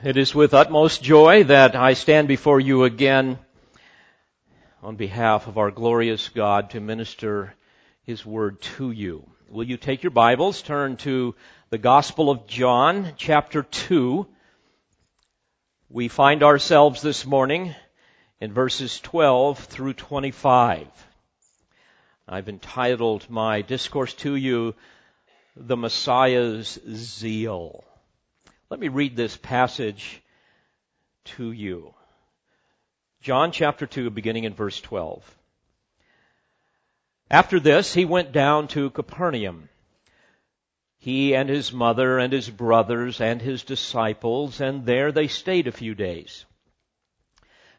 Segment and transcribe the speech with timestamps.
[0.00, 3.36] It is with utmost joy that I stand before you again
[4.80, 7.52] on behalf of our glorious God to minister
[8.04, 9.28] His Word to you.
[9.48, 11.34] Will you take your Bibles, turn to
[11.70, 14.24] the Gospel of John, chapter 2.
[15.90, 17.74] We find ourselves this morning
[18.40, 20.86] in verses 12 through 25.
[22.28, 24.76] I've entitled my discourse to you,
[25.56, 27.84] The Messiah's Zeal.
[28.70, 30.22] Let me read this passage
[31.24, 31.94] to you.
[33.22, 35.38] John chapter 2, beginning in verse 12.
[37.30, 39.70] After this, he went down to Capernaum.
[40.98, 45.72] He and his mother and his brothers and his disciples, and there they stayed a
[45.72, 46.44] few days.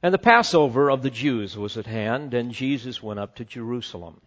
[0.01, 4.21] And the Passover of the Jews was at hand, and Jesus went up to Jerusalem.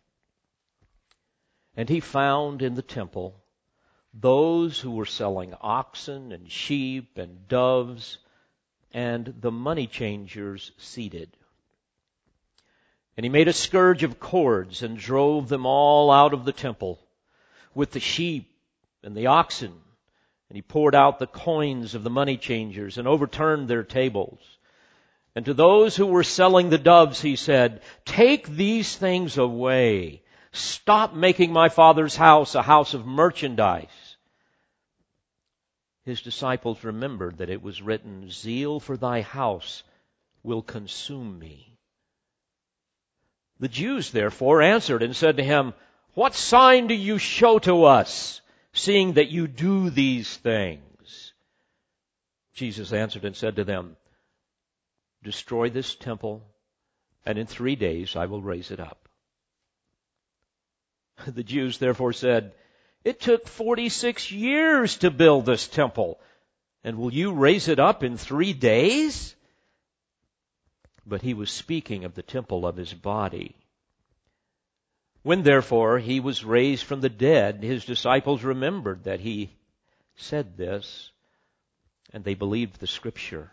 [1.76, 3.41] And he found in the temple
[4.14, 8.18] those who were selling oxen and sheep and doves
[8.92, 11.30] and the money changers seated.
[13.16, 16.98] And he made a scourge of cords and drove them all out of the temple
[17.74, 18.50] with the sheep
[19.02, 19.72] and the oxen.
[20.48, 24.40] And he poured out the coins of the money changers and overturned their tables.
[25.34, 30.20] And to those who were selling the doves, he said, take these things away.
[30.52, 33.88] Stop making my father's house a house of merchandise
[36.04, 39.82] his disciples remembered that it was written, Zeal for thy house
[40.42, 41.78] will consume me.
[43.60, 45.74] The Jews therefore answered and said to him,
[46.14, 48.40] What sign do you show to us,
[48.72, 51.32] seeing that you do these things?
[52.54, 53.96] Jesus answered and said to them,
[55.22, 56.42] Destroy this temple,
[57.24, 59.08] and in three days I will raise it up.
[61.26, 62.52] The Jews therefore said,
[63.04, 66.20] it took 46 years to build this temple.
[66.84, 69.34] And will you raise it up in three days?
[71.06, 73.56] But he was speaking of the temple of his body.
[75.22, 79.50] When therefore he was raised from the dead, his disciples remembered that he
[80.16, 81.10] said this,
[82.12, 83.52] and they believed the scripture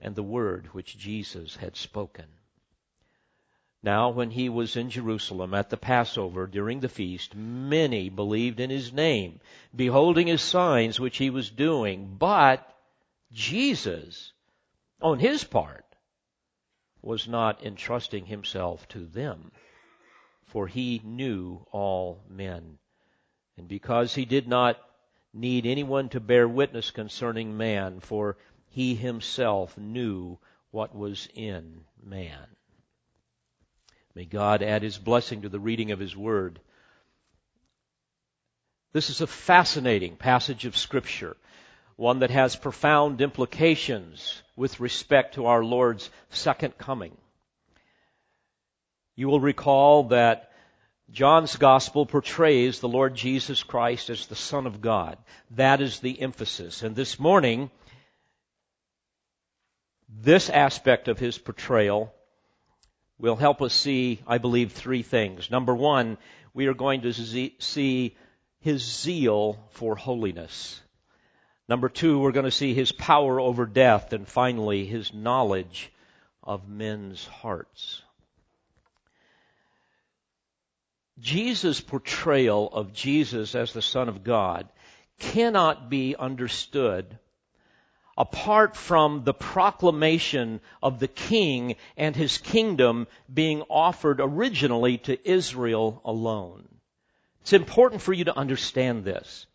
[0.00, 2.26] and the word which Jesus had spoken.
[3.82, 8.68] Now, when he was in Jerusalem at the Passover during the feast, many believed in
[8.68, 9.40] his name,
[9.74, 12.16] beholding his signs which he was doing.
[12.18, 12.66] But
[13.32, 14.32] Jesus,
[15.00, 15.86] on his part,
[17.00, 19.50] was not entrusting himself to them,
[20.44, 22.78] for he knew all men.
[23.56, 24.78] And because he did not
[25.32, 28.36] need anyone to bear witness concerning man, for
[28.68, 30.38] he himself knew
[30.70, 32.46] what was in man.
[34.14, 36.60] May God add His blessing to the reading of His Word.
[38.92, 41.36] This is a fascinating passage of Scripture,
[41.96, 47.16] one that has profound implications with respect to our Lord's second coming.
[49.14, 50.50] You will recall that
[51.10, 55.18] John's Gospel portrays the Lord Jesus Christ as the Son of God.
[55.52, 56.82] That is the emphasis.
[56.82, 57.70] And this morning,
[60.08, 62.12] this aspect of his portrayal
[63.20, 65.50] will help us see, I believe, three things.
[65.50, 66.16] Number one,
[66.54, 68.16] we are going to see
[68.60, 70.80] his zeal for holiness.
[71.68, 74.12] Number two, we're going to see his power over death.
[74.12, 75.92] And finally, his knowledge
[76.42, 78.02] of men's hearts.
[81.18, 84.68] Jesus' portrayal of Jesus as the Son of God
[85.18, 87.18] cannot be understood
[88.20, 96.02] apart from the proclamation of the king and his kingdom being offered originally to Israel
[96.04, 96.68] alone.
[97.40, 99.46] It's important for you to understand this.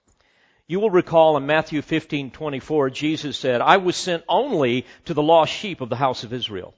[0.65, 5.53] You will recall in Matthew 15:24 Jesus said, "I was sent only to the lost
[5.53, 6.73] sheep of the house of Israel."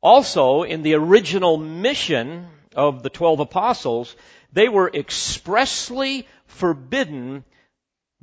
[0.00, 4.16] Also, in the original mission of the 12 apostles,
[4.54, 7.44] they were expressly forbidden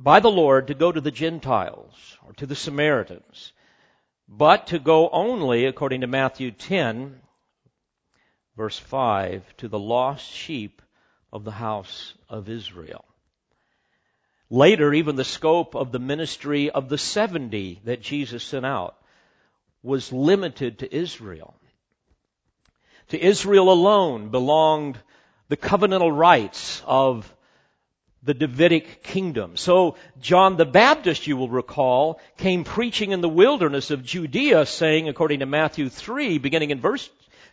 [0.02, 3.52] by the Lord to go to the Gentiles or to the Samaritans,
[4.28, 7.20] but to go only, according to Matthew 10,
[8.56, 10.82] verse 5, to the lost sheep
[11.32, 13.04] of the house of Israel.
[14.50, 18.96] Later, even the scope of the ministry of the 70 that Jesus sent out
[19.82, 21.54] was limited to Israel.
[23.10, 24.98] To Israel alone belonged
[25.48, 27.31] the covenantal rights of
[28.22, 29.56] the Davidic kingdom.
[29.56, 35.08] So John the Baptist, you will recall, came preaching in the wilderness of Judea saying,
[35.08, 37.10] according to Matthew 3, beginning in verse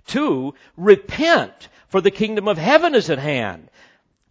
[0.08, 3.70] 2, repent, for the kingdom of heaven is at hand.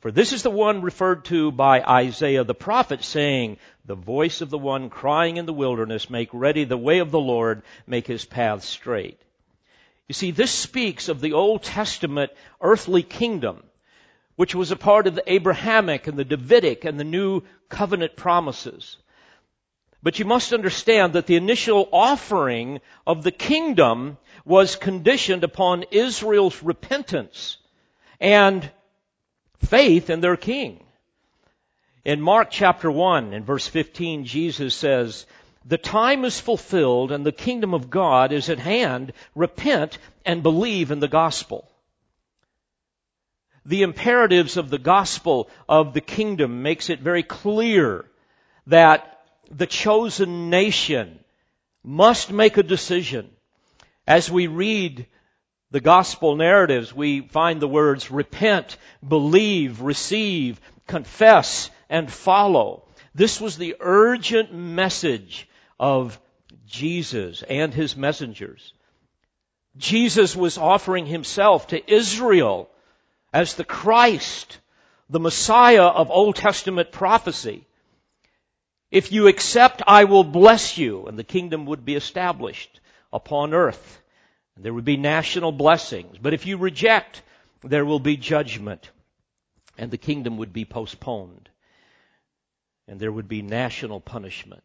[0.01, 4.51] For this is the one referred to by Isaiah the prophet saying, the voice of
[4.51, 8.25] the one crying in the wilderness, make ready the way of the Lord, make his
[8.25, 9.21] path straight.
[10.07, 12.31] You see, this speaks of the Old Testament
[12.61, 13.63] earthly kingdom,
[14.39, 18.97] which was a part of the Abrahamic and the Davidic and the new covenant promises.
[20.01, 26.63] But you must understand that the initial offering of the kingdom was conditioned upon Israel's
[26.63, 27.57] repentance
[28.21, 28.71] and
[29.59, 30.85] faith in their king.
[32.05, 35.27] In Mark chapter 1 in verse 15, Jesus says,
[35.65, 39.15] the time is fulfilled and the kingdom of God is at hand.
[39.35, 41.69] Repent and believe in the gospel.
[43.69, 48.07] The imperatives of the gospel of the kingdom makes it very clear
[48.67, 49.21] that
[49.51, 51.19] the chosen nation
[51.85, 53.29] must make a decision.
[54.07, 55.07] As we read
[55.71, 62.89] the gospel narratives, we find the words repent, believe, receive, confess, and follow.
[63.15, 65.47] This was the urgent message
[65.79, 66.19] of
[66.65, 68.73] Jesus and his messengers.
[69.77, 72.71] Jesus was offering himself to Israel
[73.33, 74.59] as the Christ,
[75.11, 77.67] the Messiah of Old Testament prophecy.
[78.91, 82.81] If you accept, I will bless you, and the kingdom would be established
[83.13, 84.01] upon earth.
[84.57, 86.17] And there would be national blessings.
[86.19, 87.23] But if you reject,
[87.63, 88.91] there will be judgment.
[89.77, 91.49] And the kingdom would be postponed.
[92.89, 94.65] And there would be national punishment.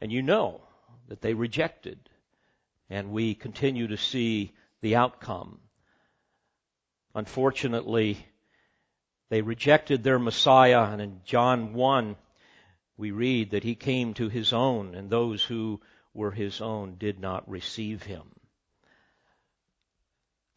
[0.00, 0.60] And you know
[1.08, 1.98] that they rejected.
[2.88, 5.58] And we continue to see the outcome.
[7.14, 8.18] Unfortunately,
[9.30, 10.82] they rejected their Messiah.
[10.82, 12.16] And in John 1,
[12.96, 15.80] we read that he came to his own, and those who
[16.12, 18.22] were his own did not receive him.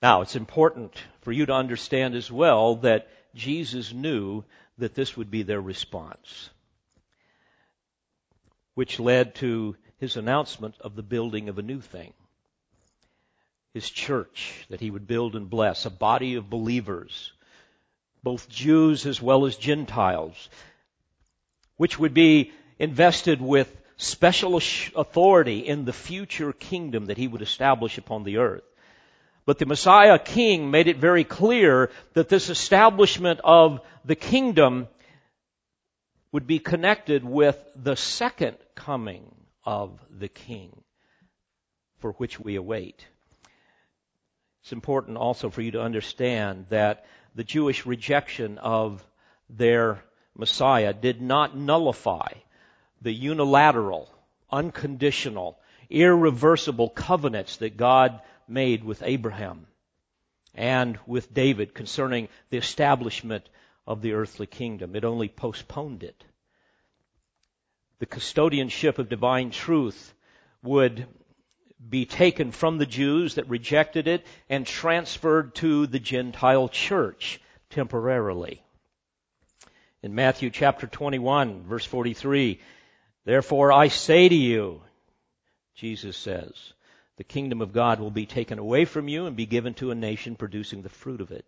[0.01, 4.43] Now, it's important for you to understand as well that Jesus knew
[4.77, 6.49] that this would be their response,
[8.75, 12.13] which led to his announcement of the building of a new thing.
[13.73, 17.31] His church that he would build and bless, a body of believers,
[18.23, 20.49] both Jews as well as Gentiles,
[21.75, 27.97] which would be invested with special authority in the future kingdom that he would establish
[27.97, 28.63] upon the earth.
[29.45, 34.87] But the Messiah King made it very clear that this establishment of the kingdom
[36.31, 39.33] would be connected with the second coming
[39.63, 40.83] of the King
[41.99, 43.05] for which we await.
[44.67, 47.05] It's important also for you to understand that
[47.35, 49.01] the Jewish rejection of
[49.49, 50.03] their
[50.35, 52.33] Messiah did not nullify
[53.01, 54.09] the unilateral,
[54.51, 55.57] unconditional,
[55.89, 59.67] irreversible covenants that God made with Abraham
[60.53, 63.47] and with David concerning the establishment
[63.85, 64.97] of the earthly kingdom.
[64.97, 66.25] It only postponed it.
[67.99, 70.13] The custodianship of divine truth
[70.61, 71.07] would
[71.89, 77.39] be taken from the Jews that rejected it and transferred to the Gentile church
[77.69, 78.61] temporarily.
[80.01, 82.59] In Matthew chapter 21 verse 43,
[83.25, 84.81] therefore I say to you,
[85.75, 86.73] Jesus says,
[87.17, 89.95] the kingdom of God will be taken away from you and be given to a
[89.95, 91.45] nation producing the fruit of it.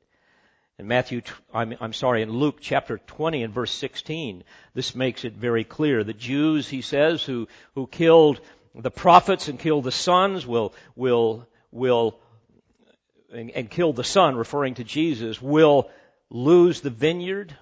[0.79, 1.21] In Matthew,
[1.53, 4.43] I'm, I'm, sorry, in Luke chapter 20 and verse 16,
[4.73, 6.03] this makes it very clear.
[6.03, 8.39] The Jews, he says, who, who killed
[8.75, 12.19] the prophets and kill the sons will, will, will,
[13.33, 15.89] and, and killed the son, referring to Jesus, will
[16.29, 17.55] lose the vineyard.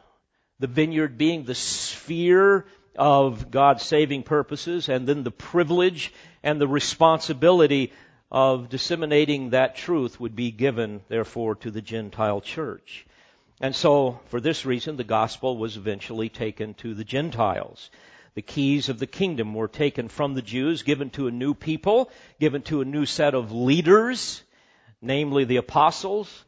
[0.59, 2.65] The vineyard being the sphere
[2.97, 6.11] of God's saving purposes and then the privilege
[6.43, 7.93] and the responsibility
[8.31, 13.05] of disseminating that truth would be given, therefore, to the Gentile church.
[13.61, 17.89] And so, for this reason, the gospel was eventually taken to the Gentiles.
[18.37, 22.11] The keys of the kingdom were taken from the Jews, given to a new people,
[22.39, 24.43] given to a new set of leaders,
[25.01, 26.45] namely the apostles,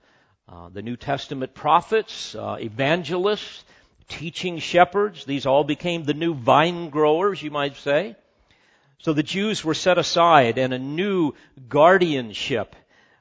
[0.48, 3.64] uh, the New Testament prophets, uh, evangelists,
[4.08, 5.26] teaching shepherds.
[5.26, 8.16] These all became the new vine growers, you might say.
[9.00, 11.34] So the Jews were set aside and a new
[11.70, 12.76] guardianship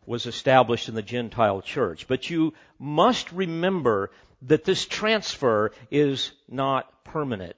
[0.04, 2.06] was established in the Gentile church.
[2.06, 4.10] But you must remember
[4.42, 7.56] that this transfer is not permanent.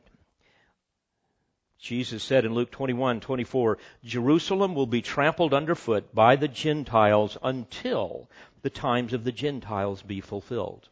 [1.81, 8.29] Jesus said in Luke 21, 24, Jerusalem will be trampled underfoot by the Gentiles until
[8.63, 10.89] the times of the Gentiles be fulfilled.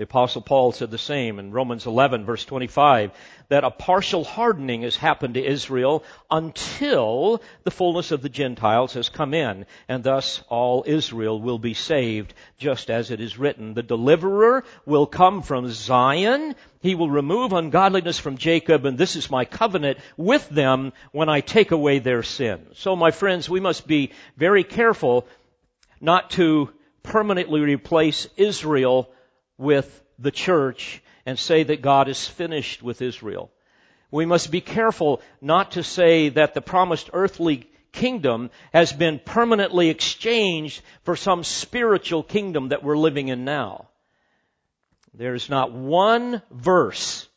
[0.00, 3.10] The apostle Paul said the same in Romans 11 verse 25,
[3.50, 9.10] that a partial hardening has happened to Israel until the fullness of the Gentiles has
[9.10, 13.82] come in, and thus all Israel will be saved, just as it is written, the
[13.82, 19.44] deliverer will come from Zion, he will remove ungodliness from Jacob, and this is my
[19.44, 22.68] covenant with them when I take away their sin.
[22.72, 25.26] So my friends, we must be very careful
[26.00, 26.70] not to
[27.02, 29.10] permanently replace Israel
[29.60, 33.50] with the church and say that God is finished with Israel.
[34.10, 39.90] We must be careful not to say that the promised earthly kingdom has been permanently
[39.90, 43.88] exchanged for some spiritual kingdom that we're living in now.
[45.12, 47.28] There's not one verse,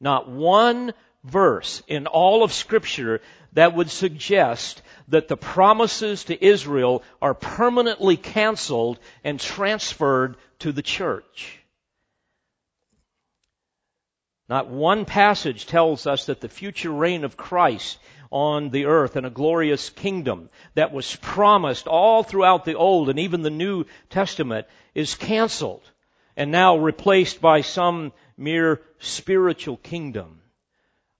[0.00, 0.92] not one
[1.24, 3.20] verse in all of scripture
[3.52, 10.82] that would suggest that the promises to Israel are permanently canceled and transferred to the
[10.82, 11.59] church.
[14.50, 18.00] Not one passage tells us that the future reign of Christ
[18.32, 23.20] on the earth in a glorious kingdom that was promised all throughout the Old and
[23.20, 25.88] even the New Testament is canceled
[26.36, 30.40] and now replaced by some mere spiritual kingdom.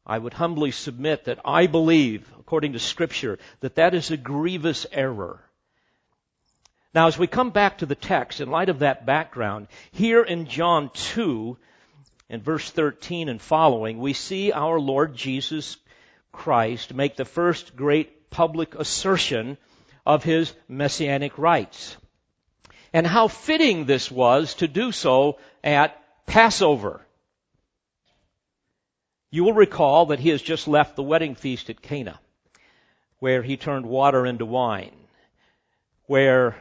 [0.05, 4.87] I would humbly submit that I believe, according to scripture, that that is a grievous
[4.91, 5.41] error.
[6.93, 10.47] Now as we come back to the text, in light of that background, here in
[10.47, 11.57] John 2,
[12.31, 15.77] in verse 13 and following, we see our Lord Jesus
[16.31, 19.59] Christ make the first great public assertion
[20.07, 21.97] of his messianic rights.
[22.93, 27.05] And how fitting this was to do so at Passover.
[29.33, 32.21] You will recall that he has just left the wedding feast at Cana,
[33.19, 34.95] where he turned water into wine,
[36.07, 36.57] where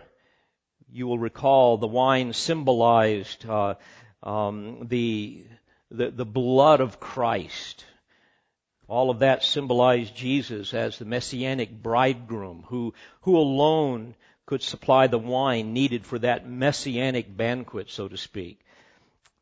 [0.91, 3.75] you will recall the wine symbolized uh,
[4.23, 5.45] um, the
[5.91, 7.85] the, the blood of Christ.
[8.87, 14.15] All of that symbolized Jesus as the messianic bridegroom who, who alone
[14.45, 18.59] could supply the wine needed for that messianic banquet, so to speak,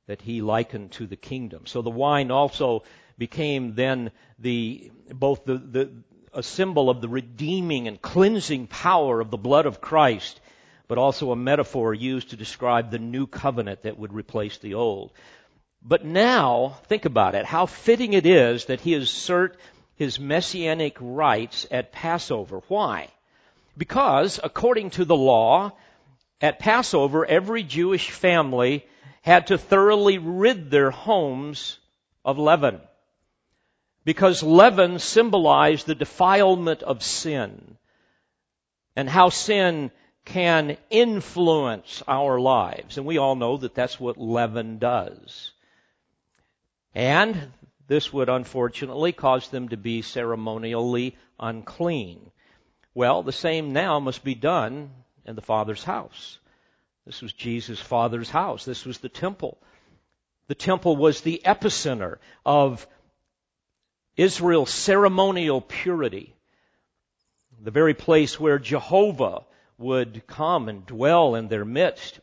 [0.08, 1.66] that he likened to the kingdom.
[1.66, 2.84] So the wine also
[3.18, 5.92] became then the, both the, the,
[6.34, 10.42] a symbol of the redeeming and cleansing power of the blood of Christ,
[10.90, 15.14] but also a metaphor used to describe the new covenant that would replace the old.
[15.88, 19.58] But now, think about it, how fitting it is that he assert
[19.96, 22.62] his messianic rights at Passover.
[22.68, 23.08] Why?
[23.78, 25.72] Because, according to the law,
[26.42, 28.86] at Passover, every Jewish family
[29.22, 31.80] had to thoroughly rid their homes
[32.26, 32.82] of leaven.
[34.04, 37.78] Because leaven symbolized the defilement of sin
[38.98, 39.92] and how sin
[40.26, 42.98] can influence our lives.
[42.98, 45.54] And we all know that that's what leaven does.
[46.98, 47.52] And
[47.88, 52.32] this would unfortunately cause them to be ceremonially unclean.
[52.96, 54.90] Well, the same now must be done
[55.24, 56.40] in the Father's house.
[57.06, 58.66] This was Jesus' Father's house.
[58.66, 59.60] This was the temple.
[60.48, 62.88] The temple was the epicenter of
[64.16, 66.34] Israel's ceremonial purity.
[67.62, 69.44] The very place where Jehovah
[69.78, 72.20] would come and dwell in their midst.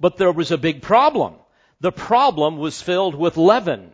[0.00, 1.34] But there was a big problem.
[1.80, 3.92] The problem was filled with leaven,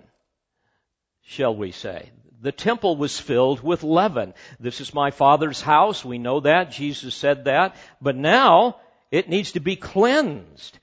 [1.23, 2.11] shall we say.
[2.41, 4.35] The temple was filled with leaven.
[4.61, 6.05] This is my father's house.
[6.05, 6.71] We know that.
[6.71, 7.77] Jesus said that.
[8.03, 8.77] But now
[9.11, 10.79] it needs to be cleansed.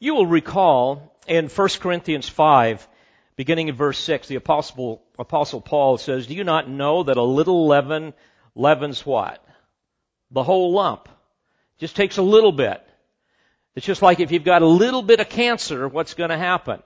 [0.00, 2.88] You will recall in 1 Corinthians 5,
[3.36, 7.22] beginning in verse 6, the apostle, apostle Paul says, Do you not know that a
[7.22, 8.14] little leaven
[8.54, 9.44] leavens what?
[10.30, 11.08] The whole lump.
[11.78, 12.84] Just takes a little bit.
[13.78, 16.82] It's just like if you've got a little bit of cancer, what's going to happen?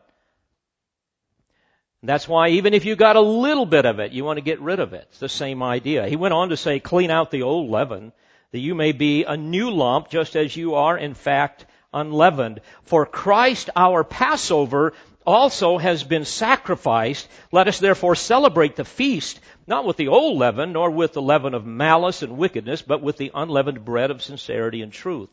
[2.02, 4.61] That's why even if you got a little bit of it, you want to get
[4.61, 5.06] rid of it.
[5.08, 6.06] It's the same idea.
[6.06, 8.12] He went on to say, clean out the old leaven,
[8.50, 12.61] that you may be a new lump, just as you are in fact unleavened.
[12.82, 14.92] For Christ our Passover
[15.26, 17.26] also has been sacrificed.
[17.52, 21.54] Let us therefore celebrate the feast, not with the old leaven, nor with the leaven
[21.54, 25.30] of malice and wickedness, but with the unleavened bread of sincerity and truth.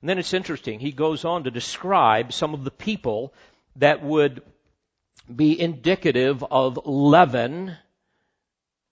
[0.00, 0.78] And then it's interesting.
[0.78, 3.32] He goes on to describe some of the people
[3.76, 4.42] that would
[5.34, 7.76] be indicative of leaven,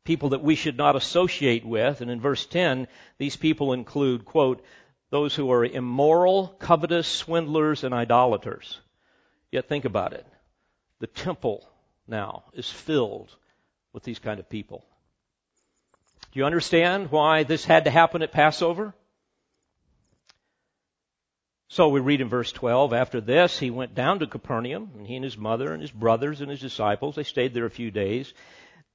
[0.05, 2.01] people that we should not associate with.
[2.01, 4.65] And in verse 10, these people include, quote,
[5.11, 8.81] those who are immoral, covetous, swindlers, and idolaters.
[9.53, 10.27] Yet think about it.
[10.99, 11.69] The temple
[12.09, 13.31] now is filled
[13.93, 14.85] with these kind of people.
[16.33, 18.93] Do you understand why this had to happen at Passover?
[21.75, 25.17] So we read in verse 12, after this, he went down to Capernaum, and he
[25.17, 28.33] and his mother and his brothers and his disciples, they stayed there a few days.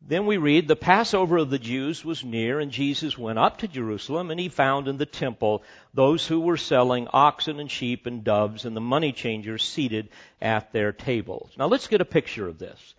[0.01, 3.67] Then we read, the Passover of the Jews was near, and Jesus went up to
[3.67, 5.61] Jerusalem, and he found in the temple
[5.93, 10.07] those who were selling oxen and sheep and doves, and the money changers seated
[10.41, 11.51] at their tables.
[11.57, 12.95] Now let's get a picture of this.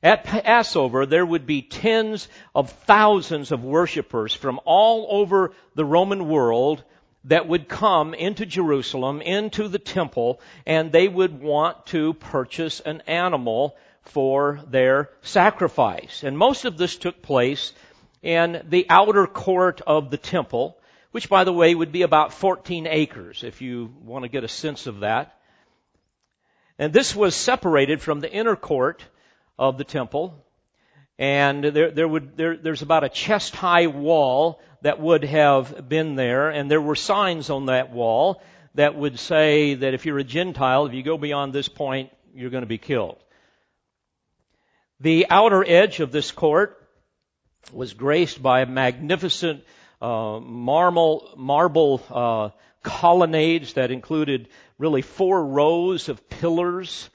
[0.00, 6.28] At Passover, there would be tens of thousands of worshipers from all over the Roman
[6.28, 6.84] world
[7.24, 13.02] that would come into Jerusalem, into the temple, and they would want to purchase an
[13.06, 16.22] animal for their sacrifice.
[16.22, 17.72] And most of this took place
[18.22, 20.76] in the outer court of the temple,
[21.12, 24.48] which by the way would be about 14 acres, if you want to get a
[24.48, 25.38] sense of that.
[26.78, 29.04] And this was separated from the inner court
[29.58, 30.44] of the temple.
[31.18, 36.14] And there, there would, there, there's about a chest high wall that would have been
[36.14, 38.42] there, and there were signs on that wall
[38.74, 42.50] that would say that if you're a Gentile, if you go beyond this point, you're
[42.50, 43.16] going to be killed.
[45.00, 46.86] The outer edge of this court
[47.72, 49.64] was graced by a magnificent
[50.02, 52.50] uh, marble, marble uh,
[52.82, 57.08] colonnades that included really four rows of pillars.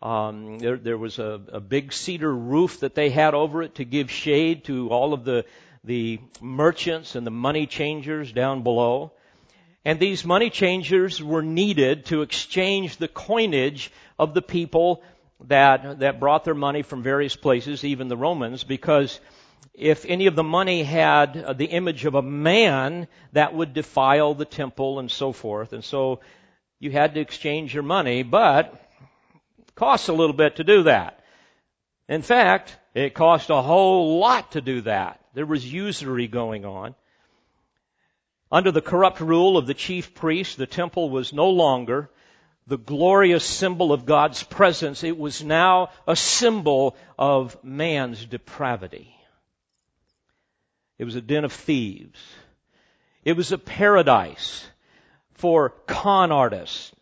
[0.00, 3.84] Um, there, there, was a, a, big cedar roof that they had over it to
[3.84, 5.44] give shade to all of the
[5.84, 9.12] the merchants and the money changers down below.
[9.84, 15.02] And these money changers were needed to exchange the coinage of the people
[15.46, 19.20] that, that brought their money from various places, even the Romans, because
[19.72, 24.34] if any of the money had uh, the image of a man, that would defile
[24.34, 25.72] the temple and so forth.
[25.72, 26.20] And so
[26.80, 28.74] you had to exchange your money, but
[29.58, 31.20] it costs a little bit to do that.
[32.08, 35.20] In fact, it cost a whole lot to do that.
[35.38, 36.96] There was usury going on.
[38.50, 42.10] Under the corrupt rule of the chief priest, the temple was no longer
[42.66, 49.14] the glorious symbol of God's presence, it was now a symbol of man's depravity.
[50.98, 52.18] It was a den of thieves.
[53.22, 54.66] It was a paradise
[55.34, 56.92] for con artists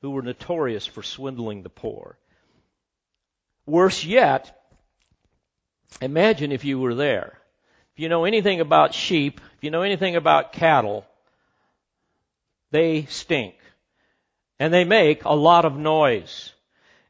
[0.00, 2.16] who were notorious for swindling the poor.
[3.66, 4.58] Worse yet,
[6.00, 7.38] imagine if you were there.
[7.94, 11.04] If you know anything about sheep, if you know anything about cattle,
[12.70, 13.54] they stink
[14.58, 16.52] and they make a lot of noise.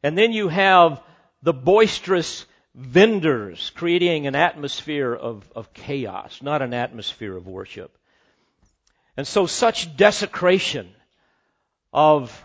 [0.03, 1.01] And then you have
[1.42, 7.97] the boisterous vendors creating an atmosphere of, of chaos, not an atmosphere of worship.
[9.16, 10.90] And so such desecration
[11.92, 12.45] of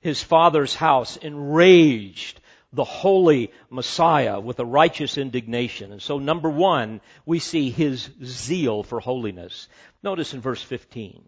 [0.00, 2.40] his father's house enraged
[2.72, 5.92] the holy Messiah with a righteous indignation.
[5.92, 9.68] And so number one, we see his zeal for holiness.
[10.02, 11.22] Notice in verse 15.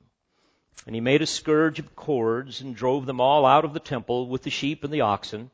[0.86, 4.28] And he made a scourge of cords and drove them all out of the temple
[4.28, 5.50] with the sheep and the oxen.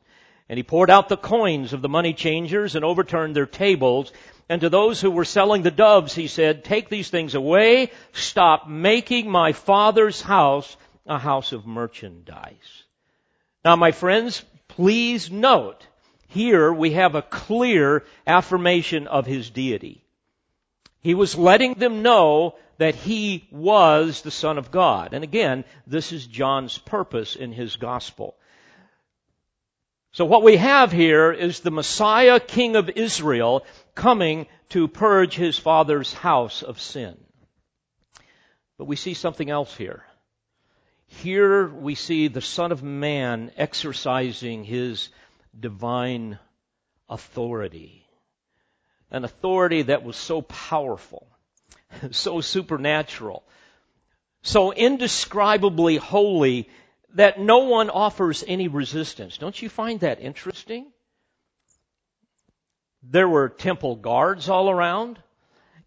[0.49, 4.13] And he poured out the coins of the money changers and overturned their tables.
[4.47, 7.91] And to those who were selling the doves, he said, take these things away.
[8.13, 12.83] Stop making my father's house a house of merchandise.
[13.63, 14.43] Now, my friends,
[14.77, 15.87] please note,
[16.27, 20.03] here we have a clear affirmation of his deity.
[21.01, 25.15] He was letting them know that he was the Son of God.
[25.15, 28.35] And again, this is John's purpose in his gospel.
[30.11, 35.57] So what we have here is the Messiah, King of Israel, coming to purge his
[35.57, 37.17] father's house of sin.
[38.77, 40.03] But we see something else here.
[41.07, 45.09] Here we see the Son of Man exercising his
[45.57, 46.37] divine
[47.09, 48.05] authority.
[49.09, 51.27] An authority that was so powerful
[52.11, 53.43] so supernatural,
[54.41, 56.69] so indescribably holy
[57.13, 59.37] that no one offers any resistance.
[59.37, 60.91] Don't you find that interesting?
[63.03, 65.19] There were temple guards all around,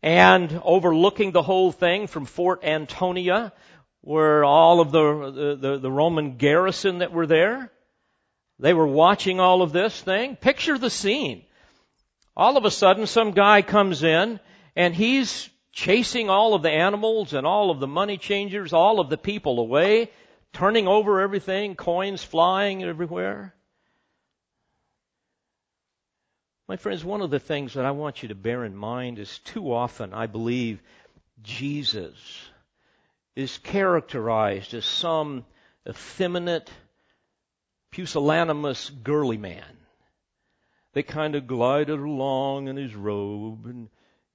[0.03, 3.53] and overlooking the whole thing from Fort Antonia
[4.03, 7.71] were all of the, the, the Roman garrison that were there.
[8.59, 10.37] They were watching all of this thing.
[10.37, 11.45] Picture the scene.
[12.37, 14.41] All of a sudden, some guy comes in
[14.77, 19.11] and he's chasing all of the animals and all of the money changers, all of
[19.11, 20.11] the people away,
[20.53, 23.55] turning over everything, coins flying everywhere.
[26.69, 29.39] My friends, one of the things that I want you to bear in mind is
[29.41, 30.81] too often, I believe,
[31.43, 32.50] Jesus
[33.37, 35.45] is characterized as some
[35.89, 36.71] effeminate,
[37.91, 39.77] pusillanimous, girly man
[40.93, 43.89] that kind of glided along in his robe and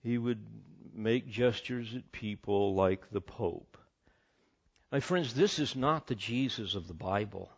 [0.04, 0.46] he would
[0.94, 3.78] make gestures at people like the Pope.
[4.92, 7.50] My friends, this is not the Jesus of the Bible.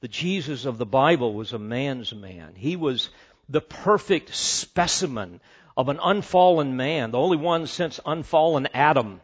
[0.00, 2.54] The Jesus of the Bible was a man's man.
[2.56, 3.10] He was
[3.48, 5.40] the perfect specimen
[5.76, 9.20] of an unfallen man, the only one since unfallen Adam.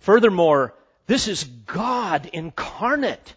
[0.00, 0.74] Furthermore,
[1.06, 3.34] this is God incarnate.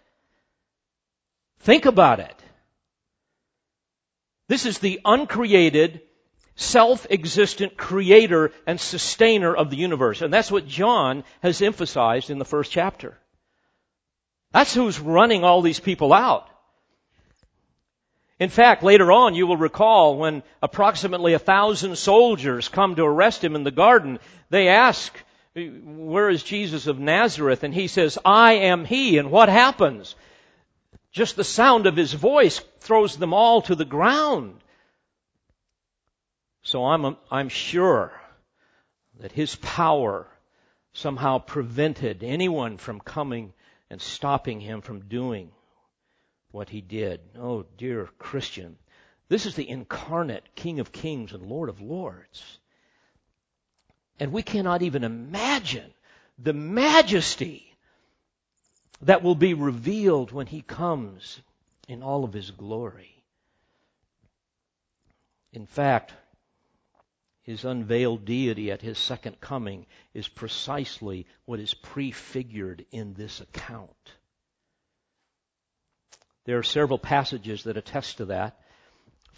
[1.61, 2.35] Think about it.
[4.47, 6.01] This is the uncreated,
[6.55, 10.21] self-existent creator and sustainer of the universe.
[10.21, 13.17] And that's what John has emphasized in the first chapter.
[14.51, 16.49] That's who's running all these people out.
[18.39, 23.43] In fact, later on, you will recall when approximately a thousand soldiers come to arrest
[23.43, 24.17] him in the garden,
[24.49, 25.13] they ask,
[25.67, 27.63] where is Jesus of Nazareth?
[27.63, 29.17] And he says, I am he.
[29.17, 30.15] And what happens?
[31.11, 34.61] Just the sound of his voice throws them all to the ground.
[36.61, 38.11] So I'm, I'm sure
[39.19, 40.27] that his power
[40.93, 43.53] somehow prevented anyone from coming
[43.89, 45.51] and stopping him from doing
[46.51, 47.21] what he did.
[47.37, 48.77] Oh, dear Christian,
[49.29, 52.58] this is the incarnate King of Kings and Lord of Lords.
[54.19, 55.93] And we cannot even imagine
[56.37, 57.73] the majesty
[59.01, 61.41] that will be revealed when he comes
[61.87, 63.23] in all of his glory.
[65.53, 66.13] In fact,
[67.41, 73.89] his unveiled deity at his second coming is precisely what is prefigured in this account.
[76.45, 78.59] There are several passages that attest to that.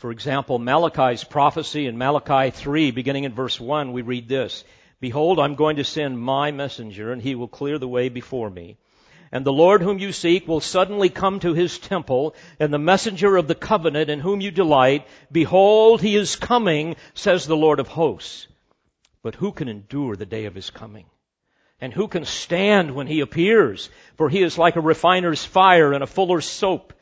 [0.01, 4.63] For example, Malachi's prophecy in Malachi 3, beginning in verse 1, we read this.
[4.99, 8.77] Behold, I'm going to send my messenger, and he will clear the way before me.
[9.31, 13.37] And the Lord whom you seek will suddenly come to his temple, and the messenger
[13.37, 17.87] of the covenant in whom you delight, behold, he is coming, says the Lord of
[17.87, 18.47] hosts.
[19.21, 21.05] But who can endure the day of his coming?
[21.79, 23.91] And who can stand when he appears?
[24.17, 26.93] For he is like a refiner's fire and a fuller's soap.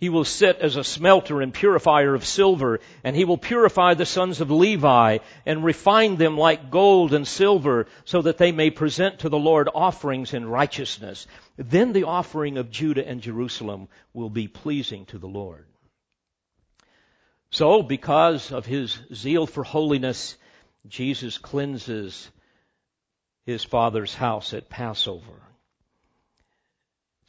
[0.00, 4.06] He will sit as a smelter and purifier of silver, and he will purify the
[4.06, 9.18] sons of Levi and refine them like gold and silver so that they may present
[9.18, 11.26] to the Lord offerings in righteousness.
[11.58, 15.66] Then the offering of Judah and Jerusalem will be pleasing to the Lord.
[17.50, 20.36] So, because of his zeal for holiness,
[20.88, 22.30] Jesus cleanses
[23.44, 25.42] his father's house at Passover.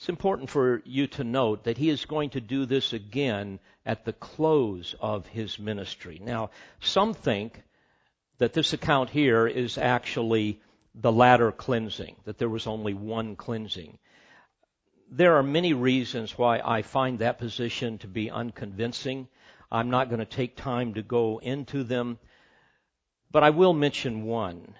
[0.01, 4.03] It's important for you to note that he is going to do this again at
[4.03, 6.19] the close of his ministry.
[6.19, 7.61] Now, some think
[8.39, 10.59] that this account here is actually
[10.95, 13.99] the latter cleansing, that there was only one cleansing.
[15.11, 19.27] There are many reasons why I find that position to be unconvincing.
[19.71, 22.17] I'm not going to take time to go into them,
[23.29, 24.73] but I will mention one.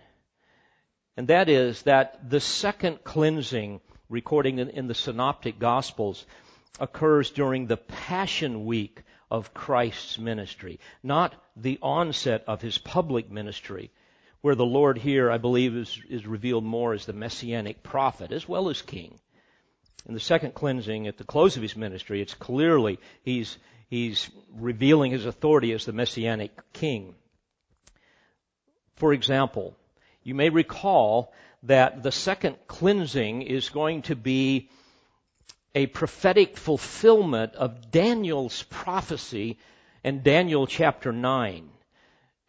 [1.15, 3.81] And that is that the second cleansing
[4.12, 6.26] recording in, in the Synoptic Gospels
[6.80, 13.89] occurs during the Passion Week of Christ's ministry, not the onset of his public ministry,
[14.41, 18.47] where the Lord here, I believe, is, is revealed more as the messianic prophet as
[18.47, 19.17] well as king.
[20.06, 25.12] In the second cleansing, at the close of his ministry, it's clearly he's, he's revealing
[25.12, 27.15] his authority as the messianic king.
[28.95, 29.78] For example,
[30.24, 31.32] you may recall
[31.63, 34.69] that the second cleansing is going to be
[35.76, 39.58] a prophetic fulfillment of Daniel's prophecy
[40.04, 41.69] in Daniel chapter 9.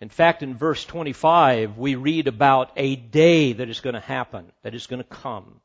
[0.01, 4.51] In fact, in verse 25, we read about a day that is going to happen,
[4.63, 5.61] that is going to come.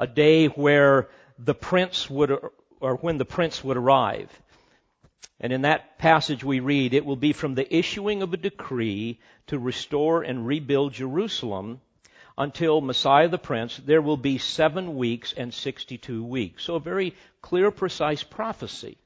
[0.00, 2.36] A day where the prince would,
[2.80, 4.30] or when the prince would arrive.
[5.38, 9.20] And in that passage we read, it will be from the issuing of a decree
[9.46, 11.80] to restore and rebuild Jerusalem
[12.36, 16.64] until Messiah the Prince, there will be seven weeks and 62 weeks.
[16.64, 18.96] So a very clear, precise prophecy.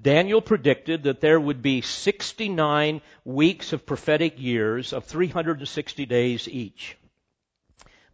[0.00, 6.96] Daniel predicted that there would be 69 weeks of prophetic years of 360 days each.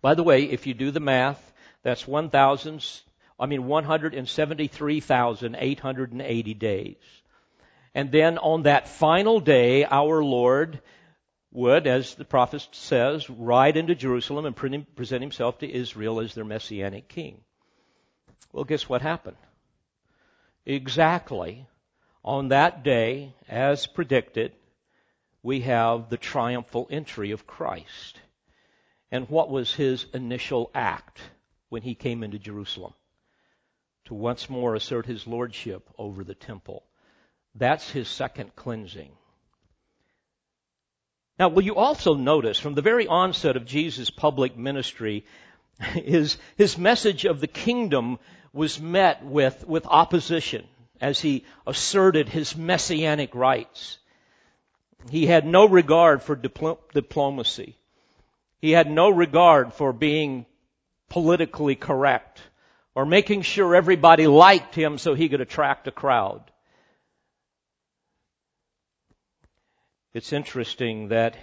[0.01, 3.03] By the way, if you do the math, that's 1,000,
[3.39, 6.97] I mean 173,880 days.
[7.95, 10.81] And then on that final day, our Lord
[11.57, 16.45] would, as the prophet says, ride into Jerusalem and present himself to Israel as their
[16.45, 17.41] messianic king.
[18.53, 19.39] Well, guess what happened?
[20.65, 21.67] Exactly
[22.27, 24.53] on that day, as predicted,
[25.43, 28.21] we have the triumphal entry of Christ.
[29.13, 31.21] And what was his initial act
[31.69, 32.93] when he came into Jerusalem?
[34.07, 36.83] To once more assert his lordship over the temple.
[37.55, 39.13] That's his second cleansing.
[41.39, 45.25] Now, will you also notice from the very onset of Jesus' public ministry
[45.81, 48.19] his, his message of the kingdom
[48.53, 50.67] was met with, with opposition
[51.01, 53.99] as he asserted his messianic rights.
[55.11, 57.77] He had no regard for dipl- diplomacy.
[58.61, 60.47] He had no regard for being
[61.11, 62.41] politically correct
[62.95, 66.43] or making sure everybody liked him so he could attract a crowd.
[70.17, 71.37] It's interesting that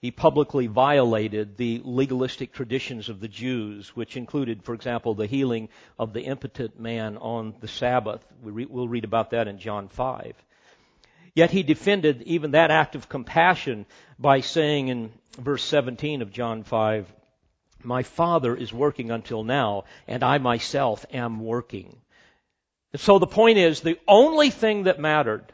[0.00, 5.68] he publicly violated the legalistic traditions of the Jews, which included, for example, the healing
[5.98, 8.26] of the impotent man on the Sabbath.
[8.42, 10.42] We will read about that in John 5.
[11.34, 13.84] Yet he defended even that act of compassion
[14.18, 17.12] by saying in verse 17 of John 5,
[17.82, 21.98] My Father is working until now, and I myself am working.
[22.94, 25.52] And so the point is, the only thing that mattered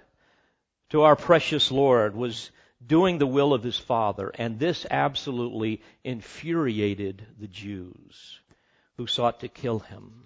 [0.93, 2.51] to our precious Lord was
[2.87, 8.41] doing the will of his Father, and this absolutely infuriated the Jews
[8.99, 10.25] who sought to kill him.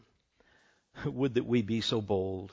[1.04, 2.52] Would that we be so bold.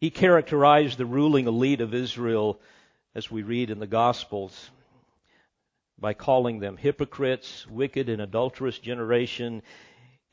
[0.00, 2.60] He characterized the ruling elite of Israel,
[3.14, 4.70] as we read in the Gospels,
[5.96, 9.62] by calling them hypocrites, wicked and adulterous generation.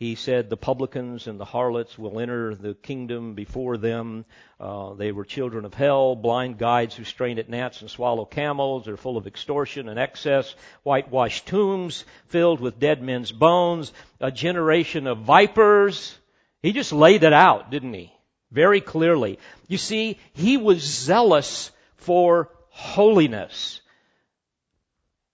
[0.01, 4.25] He said the publicans and the harlots will enter the kingdom before them.
[4.59, 8.85] Uh, they were children of hell, blind guides who strain at gnats and swallow camels.
[8.85, 15.05] They're full of extortion and excess, whitewashed tombs filled with dead men's bones, a generation
[15.05, 16.17] of vipers.
[16.63, 18.11] He just laid it out, didn't he?
[18.51, 19.39] very clearly.
[19.67, 23.81] You see, he was zealous for holiness.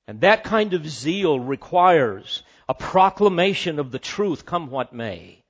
[0.07, 5.43] And that kind of zeal requires a proclamation of the truth, come what may.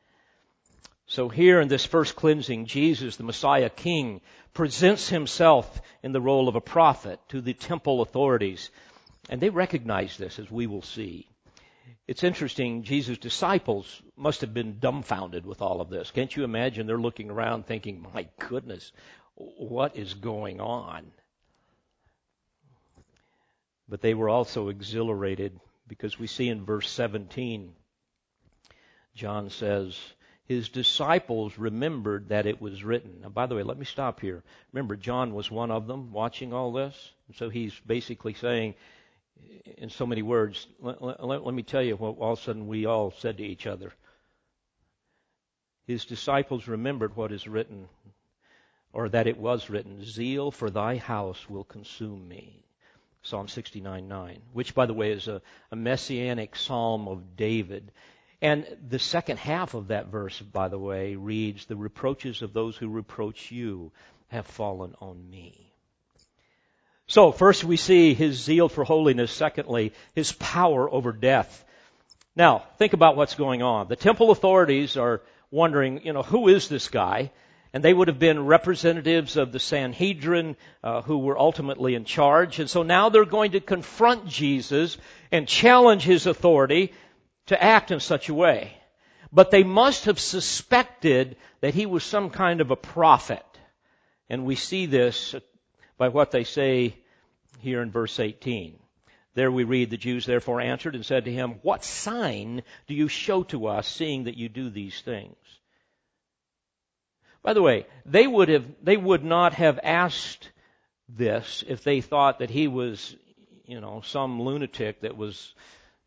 [1.08, 4.21] So here in this first cleansing, Jesus, the Messiah King,
[4.53, 8.69] presents himself in the role of a prophet to the temple authorities.
[9.30, 11.27] And they recognize this, as we will see.
[12.08, 16.12] It's interesting, Jesus' disciples must have been dumbfounded with all of this.
[16.12, 16.88] Can't you imagine?
[16.88, 18.91] They're looking around thinking, my goodness,
[19.36, 21.12] what is going on?
[23.89, 27.73] But they were also exhilarated because we see in verse 17,
[29.15, 29.97] John says,
[30.47, 33.19] his disciples remembered that it was written.
[33.21, 34.43] Now, by the way, let me stop here.
[34.71, 37.12] Remember, John was one of them watching all this.
[37.36, 38.76] So he's basically saying,
[39.78, 42.67] in so many words, let, let, let, me tell you what all of a sudden
[42.67, 43.93] we all said to each other.
[45.86, 47.89] His disciples remembered what is written,
[48.93, 52.66] or that it was written, Zeal for thy house will consume me.
[53.23, 57.91] Psalm 69:9, which, by the way, is a, a messianic psalm of David.
[58.41, 62.77] And the second half of that verse, by the way, reads, The reproaches of those
[62.77, 63.91] who reproach you
[64.27, 65.73] have fallen on me.
[67.08, 69.32] So, first we see his zeal for holiness.
[69.32, 71.63] Secondly, his power over death.
[72.36, 73.88] Now, think about what's going on.
[73.88, 77.32] The temple authorities are wondering, you know, who is this guy?
[77.77, 82.57] And they would have been representatives of the Sanhedrin uh, who were ultimately in charge.
[82.57, 84.97] And so now they're going to confront Jesus
[85.31, 86.91] and challenge his authority
[87.45, 88.75] to act in such a way.
[89.31, 93.45] But they must have suspected that he was some kind of a prophet.
[94.27, 95.35] And we see this
[95.99, 96.97] by what they say
[97.59, 98.79] here in verse 18.
[99.35, 103.07] There we read, the Jews therefore answered and said to him, What sign do you
[103.07, 105.35] show to us, seeing that you do these things?
[107.43, 110.50] By the way, they would have, they would not have asked
[111.10, 113.15] this if they thought that he was,
[113.65, 115.54] you know, some lunatic that was,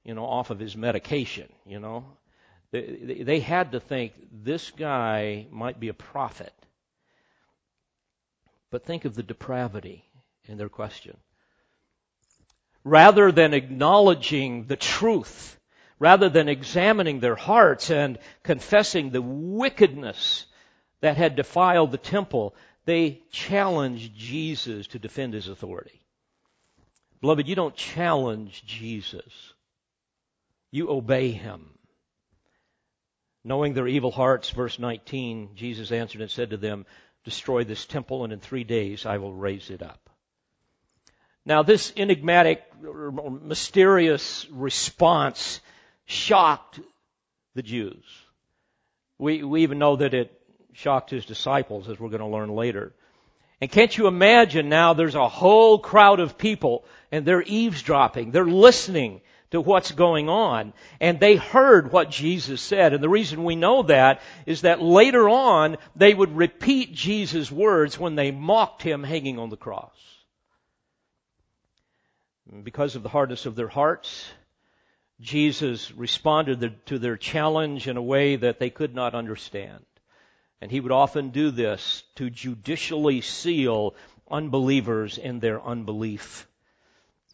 [0.04, 2.04] you know, off of his medication, you know.
[2.72, 6.52] They, they had to think this guy might be a prophet.
[8.70, 10.04] But think of the depravity
[10.44, 11.16] in their question.
[12.84, 15.58] Rather than acknowledging the truth,
[15.98, 20.46] rather than examining their hearts and confessing the wickedness
[21.00, 26.00] that had defiled the temple, they challenged Jesus to defend his authority.
[27.20, 29.52] Beloved, you don't challenge Jesus.
[30.70, 31.70] You obey him.
[33.44, 36.86] Knowing their evil hearts, verse 19, Jesus answered and said to them,
[37.24, 40.10] destroy this temple, and in three days I will raise it up.
[41.44, 45.60] Now, this enigmatic, mysterious response
[46.04, 46.80] shocked
[47.54, 48.04] the Jews.
[49.18, 50.39] We, we even know that it
[50.72, 52.92] shocked his disciples, as we're going to learn later.
[53.60, 58.44] And can't you imagine now there's a whole crowd of people and they're eavesdropping, they're
[58.44, 60.72] listening to what's going on.
[61.00, 62.92] And they heard what Jesus said.
[62.94, 67.98] And the reason we know that is that later on, they would repeat Jesus' words
[67.98, 69.96] when they mocked him hanging on the cross.
[72.62, 74.30] Because of the hardness of their hearts,
[75.20, 79.84] Jesus responded to their challenge in a way that they could not understand.
[80.60, 83.94] And he would often do this to judicially seal
[84.30, 86.46] unbelievers in their unbelief.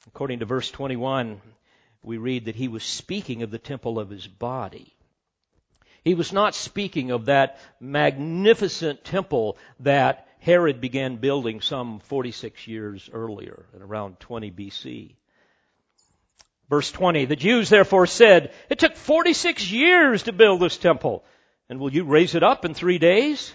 [0.06, 1.40] According to verse 21,
[2.02, 4.94] we read that he was speaking of the temple of his body.
[6.04, 13.10] He was not speaking of that magnificent temple that Herod began building some 46 years
[13.12, 15.16] earlier, at around 20 BC.
[16.70, 21.24] Verse 20, the Jews therefore said, it took 46 years to build this temple,
[21.68, 23.52] and will you raise it up in three days?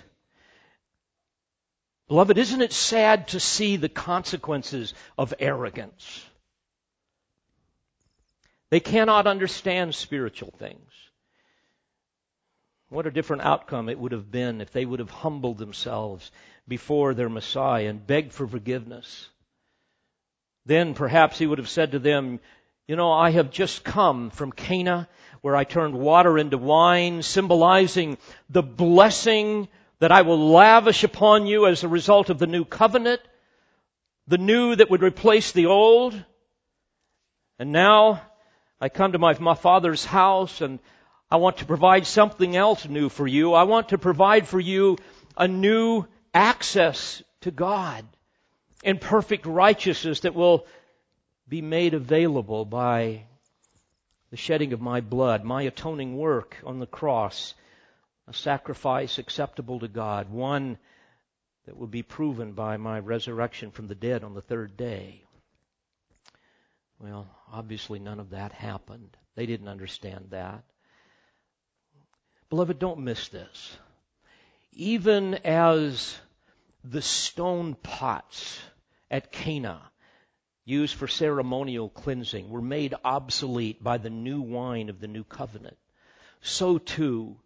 [2.08, 6.26] Beloved, isn't it sad to see the consequences of arrogance?
[8.70, 10.92] They cannot understand spiritual things.
[12.90, 16.30] What a different outcome it would have been if they would have humbled themselves
[16.68, 19.30] before their Messiah and begged for forgiveness.
[20.66, 22.42] Then perhaps he would have said to them,
[22.88, 25.08] you know, I have just come from Cana
[25.42, 28.18] where I turned water into wine, symbolizing
[28.50, 29.68] the blessing
[30.00, 33.22] that I will lavish upon you as a result of the new covenant,
[34.28, 36.14] the new that would replace the old.
[37.60, 38.22] And now
[38.80, 40.80] I come to my, my father's house and
[41.30, 43.54] I want to provide something else new for you.
[43.54, 44.98] I want to provide for you
[45.38, 48.06] a new access to God
[48.84, 50.66] in perfect righteousness that will
[51.48, 53.24] be made available by
[54.32, 57.54] the shedding of my blood, my atoning work on the cross,
[58.28, 60.78] a sacrifice acceptable to God, one
[61.66, 65.24] that will be proven by my resurrection from the dead on the third day.
[66.98, 69.18] Well, obviously none of that happened.
[69.36, 70.64] They didn't understand that.
[72.50, 73.78] Beloved, don't miss this.
[74.72, 76.18] Even as
[76.84, 78.60] the stone pots
[79.10, 79.91] at Cana
[80.66, 85.78] used for ceremonial cleansing were made obsolete by the new wine of the new covenant,
[86.42, 87.38] so too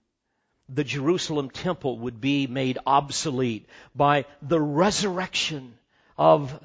[0.67, 5.77] the Jerusalem temple would be made obsolete by the resurrection
[6.17, 6.59] of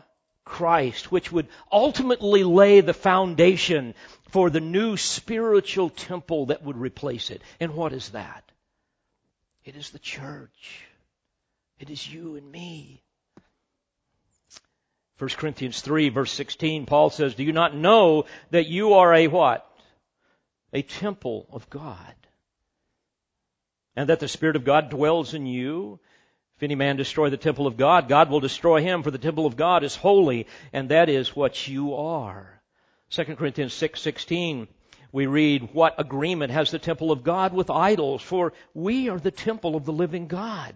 [0.44, 3.94] Christ, which would ultimately lay the foundation
[4.30, 7.42] for the new spiritual temple that would replace it.
[7.60, 8.42] And what is that?
[9.64, 10.86] It is the church.
[11.78, 13.02] It is you and me.
[15.20, 19.26] 1 Corinthians 3 verse 16, Paul says, Do you not know that you are a
[19.26, 19.70] what?
[20.72, 22.14] A temple of God.
[23.94, 26.00] And that the Spirit of God dwells in you?
[26.56, 29.44] If any man destroy the temple of God, God will destroy him, for the temple
[29.44, 32.62] of God is holy, and that is what you are.
[33.10, 34.68] 2 Corinthians 6:16
[35.12, 39.30] we read what agreement has the temple of God with idols for we are the
[39.30, 40.74] temple of the living God.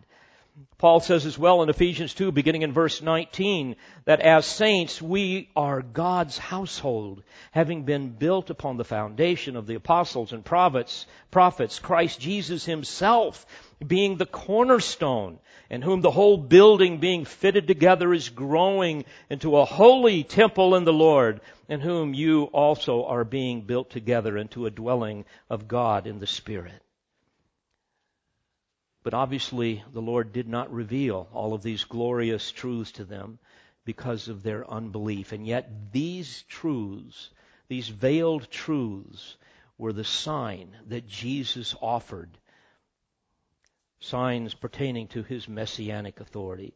[0.79, 5.51] Paul says as well in Ephesians 2 beginning in verse 19 that as saints we
[5.57, 11.81] are God's household having been built upon the foundation of the apostles and prophets prophets
[11.81, 13.47] Christ Jesus himself
[13.85, 15.41] being the cornerstone
[15.71, 20.85] in whom the whole building being fitted together is growing into a holy temple in
[20.85, 26.07] the Lord, in whom you also are being built together into a dwelling of God
[26.07, 26.81] in the Spirit.
[29.05, 33.39] But obviously the Lord did not reveal all of these glorious truths to them
[33.85, 35.33] because of their unbelief.
[35.33, 37.29] And yet these truths,
[37.69, 39.37] these veiled truths,
[39.77, 42.31] were the sign that Jesus offered
[44.01, 46.73] signs pertaining to his messianic authority.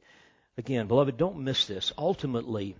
[0.58, 1.92] Again, beloved, don't miss this.
[1.96, 2.76] Ultimately,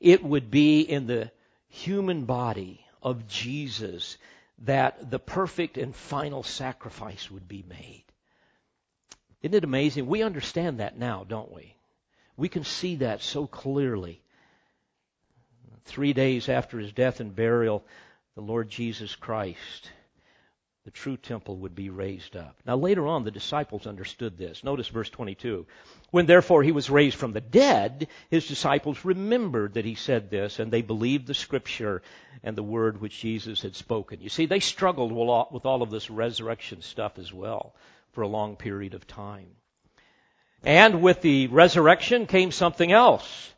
[0.00, 1.30] it would be in the
[1.68, 4.16] human body of Jesus
[4.60, 8.05] that the perfect and final sacrifice would be made.
[9.46, 10.08] Isn't it amazing?
[10.08, 11.76] We understand that now, don't we?
[12.36, 14.20] We can see that so clearly.
[15.84, 17.84] Three days after his death and burial,
[18.34, 19.90] the Lord Jesus Christ
[20.86, 22.56] the true temple would be raised up.
[22.64, 24.62] Now later on, the disciples understood this.
[24.62, 25.66] Notice verse 22.
[26.12, 30.60] When therefore he was raised from the dead, his disciples remembered that he said this,
[30.60, 32.02] and they believed the scripture
[32.44, 34.20] and the word which Jesus had spoken.
[34.20, 37.74] You see, they struggled with all of this resurrection stuff as well
[38.16, 39.50] for a long period of time.
[40.64, 43.52] And with the resurrection came something else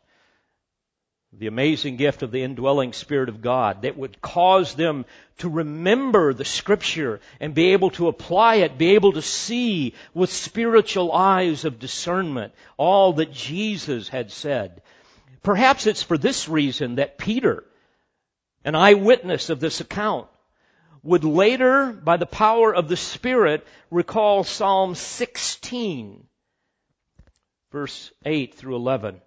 [1.31, 5.05] the amazing gift of the indwelling Spirit of God that would cause them
[5.37, 10.31] to remember the Scripture and be able to apply it, be able to see with
[10.31, 14.81] spiritual eyes of discernment all that Jesus had said.
[15.43, 17.63] Perhaps it's for this reason that Peter,
[18.65, 20.27] an eyewitness of this account,
[21.03, 26.25] would later, by the power of the Spirit, recall Psalm 16,
[27.71, 29.21] verse 8 through 11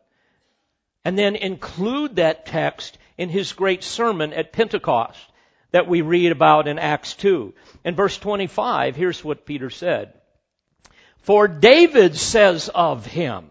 [1.05, 5.21] and then include that text in his great sermon at Pentecost.
[5.73, 7.55] that we read about in Acts 2.
[7.83, 10.13] In verse 25, here's what Peter said.
[11.23, 13.49] For David says of him,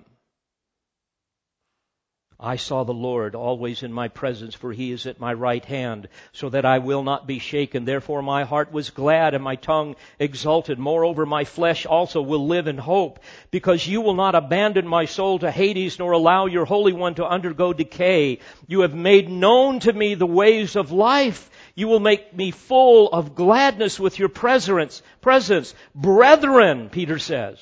[2.43, 6.07] I saw the Lord always in my presence, for he is at my right hand,
[6.33, 7.85] so that I will not be shaken.
[7.85, 10.79] Therefore my heart was glad and my tongue exulted.
[10.79, 13.19] Moreover, my flesh also will live in hope,
[13.51, 17.27] because you will not abandon my soul to Hades, nor allow your Holy One to
[17.27, 18.39] undergo decay.
[18.67, 21.47] You have made known to me the ways of life.
[21.75, 25.03] You will make me full of gladness with your presence.
[25.21, 25.75] Presence.
[25.93, 27.59] Brethren, Peter says,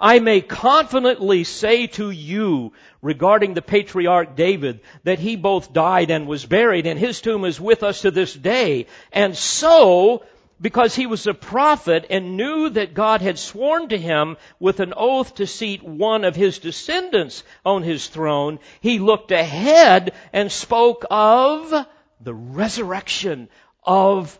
[0.00, 2.72] I may confidently say to you
[3.02, 7.60] regarding the patriarch David that he both died and was buried and his tomb is
[7.60, 8.86] with us to this day.
[9.12, 10.24] And so,
[10.58, 14.94] because he was a prophet and knew that God had sworn to him with an
[14.96, 21.04] oath to seat one of his descendants on his throne, he looked ahead and spoke
[21.10, 21.86] of
[22.22, 23.50] the resurrection
[23.84, 24.38] of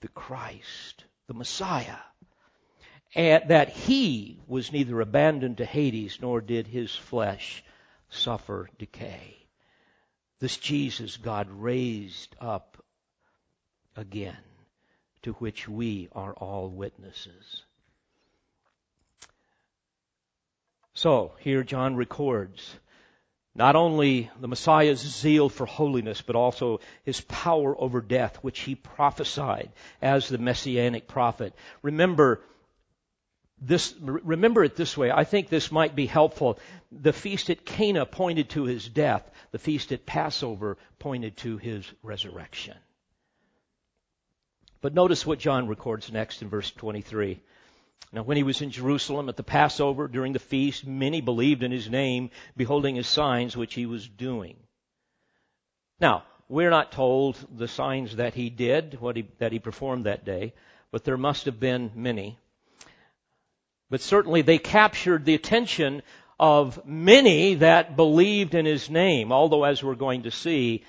[0.00, 1.98] the Christ, the Messiah
[3.14, 7.64] and that he was neither abandoned to Hades nor did his flesh
[8.10, 9.36] suffer decay.
[10.40, 12.82] This Jesus God raised up
[13.96, 14.36] again,
[15.22, 17.64] to which we are all witnesses.
[20.94, 22.74] So, here John records
[23.54, 28.76] not only the Messiah's zeal for holiness, but also his power over death, which he
[28.76, 31.52] prophesied as the messianic prophet.
[31.82, 32.40] Remember,
[33.60, 35.10] this, remember it this way.
[35.10, 36.58] I think this might be helpful.
[36.92, 39.28] The feast at Cana pointed to his death.
[39.50, 42.76] The feast at Passover pointed to his resurrection.
[44.80, 47.40] But notice what John records next in verse 23.
[48.12, 51.72] Now when he was in Jerusalem at the Passover during the feast, many believed in
[51.72, 54.56] his name, beholding his signs which he was doing.
[56.00, 60.24] Now, we're not told the signs that he did, what he, that he performed that
[60.24, 60.54] day,
[60.90, 62.38] but there must have been many.
[63.90, 66.02] But certainly they captured the attention
[66.38, 70.84] of many that believed in his name, although as we're going to see,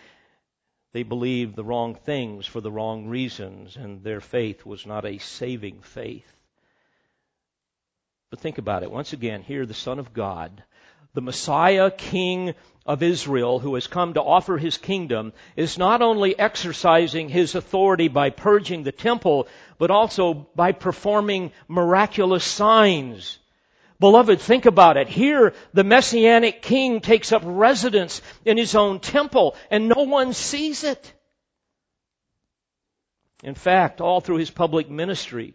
[0.91, 5.18] they believed the wrong things for the wrong reasons, and their faith was not a
[5.18, 6.36] saving faith.
[8.30, 8.91] But think about it.
[8.91, 10.64] Once again, here the Son of God,
[11.14, 12.53] the Messiah King
[12.86, 18.07] of Israel who has come to offer his kingdom is not only exercising his authority
[18.07, 19.47] by purging the temple,
[19.78, 23.38] but also by performing miraculous signs.
[23.99, 25.07] Beloved, think about it.
[25.07, 30.84] Here, the Messianic King takes up residence in his own temple and no one sees
[30.84, 31.14] it.
[33.43, 35.53] In fact, all through his public ministry,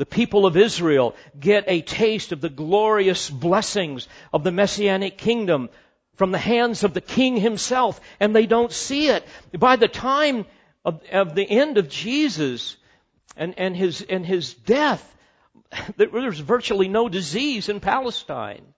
[0.00, 5.68] the people of Israel get a taste of the glorious blessings of the Messianic kingdom
[6.14, 9.26] from the hands of the king himself, and they don't see it.
[9.52, 10.46] By the time
[10.86, 12.78] of, of the end of Jesus
[13.36, 15.04] and, and, his, and his death,
[15.98, 18.72] there's virtually no disease in Palestine.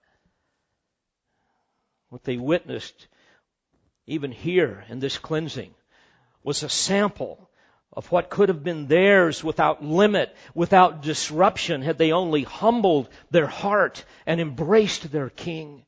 [2.09, 3.07] What they witnessed,
[4.07, 5.73] even here in this cleansing,
[6.43, 7.49] was a sample
[7.95, 13.47] of what could have been theirs without limit, without disruption, had they only humbled their
[13.47, 15.85] heart and embraced their king.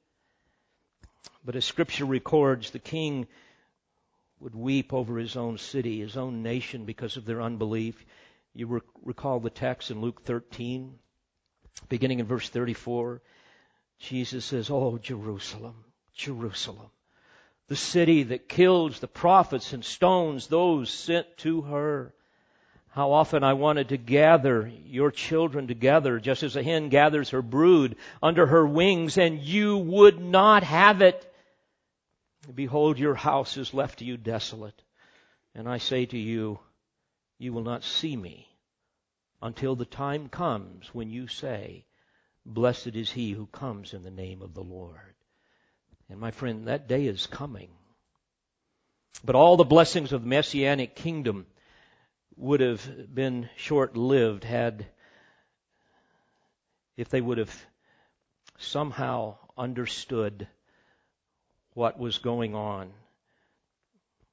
[1.44, 3.28] But as scripture records, the king
[4.40, 8.06] would weep over his own city, his own nation because of their unbelief.
[8.54, 10.98] You recall the text in Luke 13,
[11.90, 13.22] beginning in verse 34.
[14.00, 16.90] Jesus says, Oh, Jerusalem, Jerusalem,
[17.68, 22.14] the city that kills the prophets and stones those sent to her.
[22.90, 27.42] How often I wanted to gather your children together, just as a hen gathers her
[27.42, 31.34] brood under her wings, and you would not have it.
[32.54, 34.82] Behold, your house is left to you desolate.
[35.56, 36.60] And I say to you,
[37.38, 38.48] you will not see me
[39.42, 41.86] until the time comes when you say,
[42.46, 45.15] Blessed is he who comes in the name of the Lord.
[46.10, 47.70] And my friend, that day is coming.
[49.24, 51.48] But all the blessings of the Messianic kingdom
[52.38, 54.86] would have been short lived had,
[56.98, 57.66] if they would have
[58.58, 60.48] somehow understood
[61.74, 62.92] what was going on.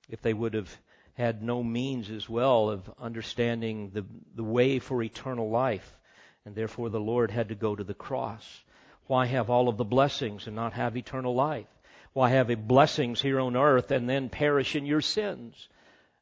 [0.09, 0.77] If they would have
[1.15, 4.05] had no means as well of understanding the,
[4.35, 5.99] the way for eternal life,
[6.45, 8.63] and therefore the Lord had to go to the cross.
[9.07, 11.67] Why have all of the blessings and not have eternal life?
[12.13, 15.69] Why have blessings here on earth and then perish in your sins?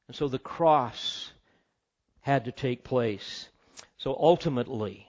[0.07, 1.31] And so the cross
[2.21, 3.49] had to take place.
[3.97, 5.09] So ultimately,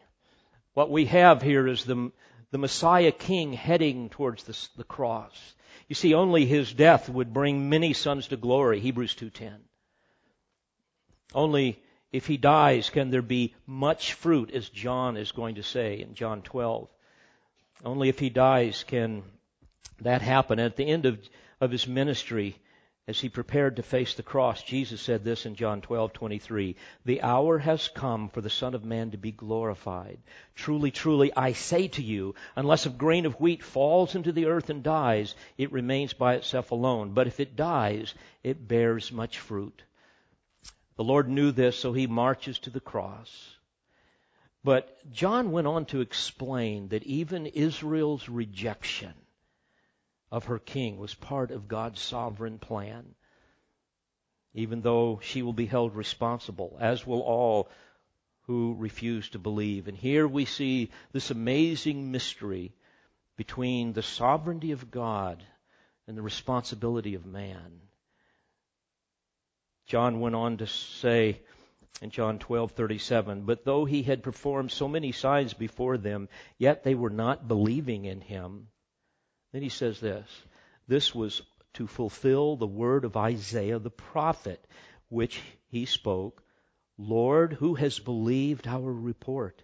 [0.73, 2.11] what we have here is the,
[2.51, 5.55] the Messiah King heading towards the, the cross.
[5.87, 9.53] You see, only his death would bring many sons to glory, Hebrews 2.10.
[11.33, 16.01] Only if he dies can there be much fruit, as John is going to say
[16.01, 16.89] in John 12.
[17.83, 19.23] Only if he dies can
[20.01, 20.59] that happen.
[20.59, 21.19] At the end of,
[21.59, 22.55] of his ministry,
[23.07, 26.75] as he prepared to face the cross, Jesus said this in John 12:23,
[27.05, 30.19] "The hour has come for the Son of Man to be glorified.
[30.53, 34.69] Truly, truly, I say to you, unless a grain of wheat falls into the earth
[34.69, 38.13] and dies, it remains by itself alone, but if it dies,
[38.43, 39.83] it bears much fruit."
[40.95, 43.57] The Lord knew this, so he marches to the cross.
[44.63, 49.13] But John went on to explain that even Israel's rejection
[50.31, 53.15] of her king was part of God's sovereign plan.
[54.53, 57.69] Even though she will be held responsible, as will all
[58.43, 59.87] who refuse to believe.
[59.87, 62.73] And here we see this amazing mystery
[63.37, 65.43] between the sovereignty of God
[66.07, 67.79] and the responsibility of man.
[69.87, 71.39] John went on to say
[72.01, 76.95] in John 12:37, "But though he had performed so many signs before them, yet they
[76.95, 78.69] were not believing in him."
[79.51, 80.27] Then he says this
[80.87, 84.65] this was to fulfill the word of Isaiah the prophet,
[85.09, 86.41] which he spoke
[86.97, 89.61] Lord, who has believed our report?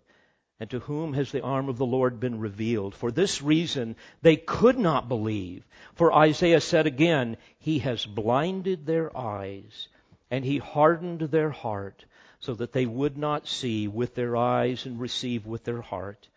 [0.60, 2.94] And to whom has the arm of the Lord been revealed?
[2.94, 5.66] For this reason, they could not believe.
[5.96, 9.88] For Isaiah said again, He has blinded their eyes,
[10.30, 12.06] and He hardened their heart,
[12.40, 16.28] so that they would not see with their eyes and receive with their heart,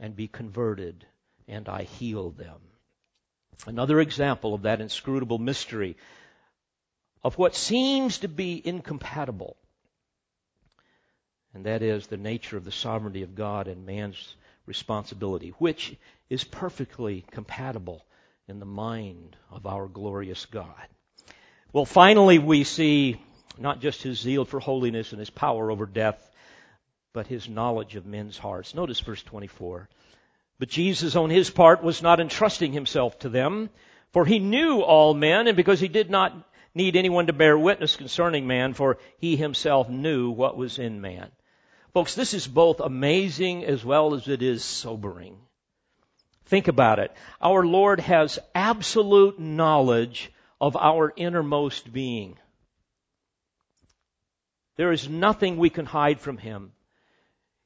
[0.00, 1.06] and be converted,
[1.46, 2.60] and I healed them.
[3.66, 5.96] Another example of that inscrutable mystery
[7.22, 9.56] of what seems to be incompatible.
[11.54, 14.34] And that is the nature of the sovereignty of God and man's
[14.66, 15.96] responsibility, which
[16.28, 18.04] is perfectly compatible
[18.48, 20.88] in the mind of our glorious God.
[21.72, 23.20] Well, finally, we see
[23.58, 26.30] not just his zeal for holiness and his power over death,
[27.12, 28.74] but his knowledge of men's hearts.
[28.74, 29.88] Notice verse 24.
[30.58, 33.70] But Jesus, on his part, was not entrusting himself to them,
[34.12, 36.32] for he knew all men, and because he did not
[36.74, 41.30] need anyone to bear witness concerning man, for he himself knew what was in man.
[41.92, 45.38] Folks, this is both amazing as well as it is sobering.
[46.46, 47.12] Think about it.
[47.40, 52.38] Our Lord has absolute knowledge of our innermost being.
[54.76, 56.72] There is nothing we can hide from Him.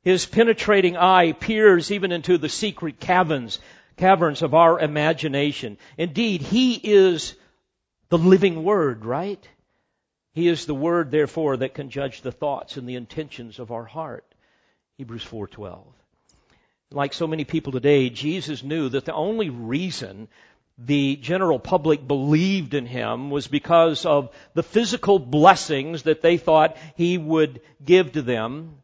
[0.03, 3.59] His penetrating eye peers even into the secret caverns,
[3.97, 5.79] caverns of our imagination.
[5.97, 7.35] Indeed, He is
[8.09, 9.47] the living Word, right?
[10.33, 13.85] He is the Word, therefore, that can judge the thoughts and the intentions of our
[13.85, 14.25] heart.
[14.97, 15.85] Hebrews 4.12.
[16.91, 20.29] Like so many people today, Jesus knew that the only reason
[20.79, 26.76] the general public believed in him was because of the physical blessings that they thought
[26.95, 28.79] he would give to them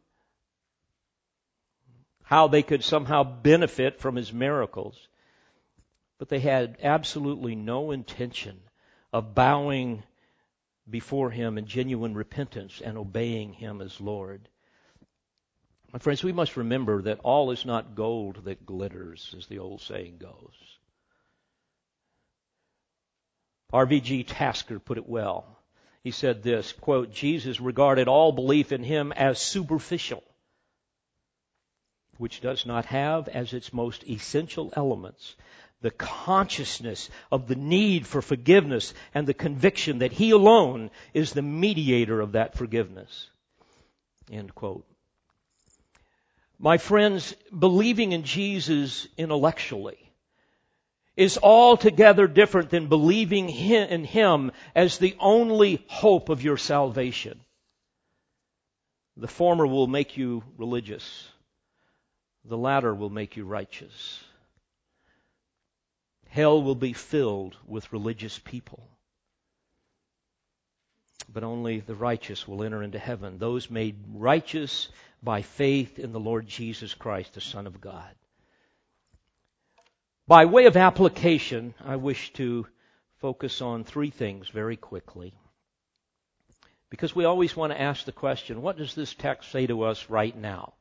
[2.23, 5.07] how they could somehow benefit from his miracles.
[6.17, 8.59] But they had absolutely no intention
[9.13, 10.03] of bowing
[10.89, 14.49] before him in genuine repentance and obeying him as Lord.
[15.93, 19.81] My friends, we must remember that all is not gold that glitters, as the old
[19.81, 20.74] saying goes.
[23.75, 24.23] R.V.G.
[24.23, 25.45] Tasker put it well.
[26.03, 30.23] He said this, quote, Jesus regarded all belief in him as superficial
[32.17, 35.35] which does not have as its most essential elements
[35.81, 41.41] the consciousness of the need for forgiveness and the conviction that He alone is the
[41.41, 43.29] mediator of that forgiveness.
[44.31, 44.85] End quote.
[46.57, 50.04] My friends, believing in Jesus intellectually
[51.15, 57.39] is altogether different than believing in Him as the only hope of your salvation.
[59.17, 61.29] The former will make you religious
[62.47, 64.23] the latter will make you righteous.
[66.29, 68.87] Hell will be filled with religious people.
[71.31, 74.89] But only the righteous will enter into heaven, those made righteous
[75.23, 78.13] by faith in the Lord Jesus Christ, the Son of God.
[80.27, 82.65] By way of application, I wish to
[83.21, 85.37] focus on three things very quickly.
[86.89, 90.09] Because we always want to ask the question, what does this text say to us
[90.09, 90.73] right now?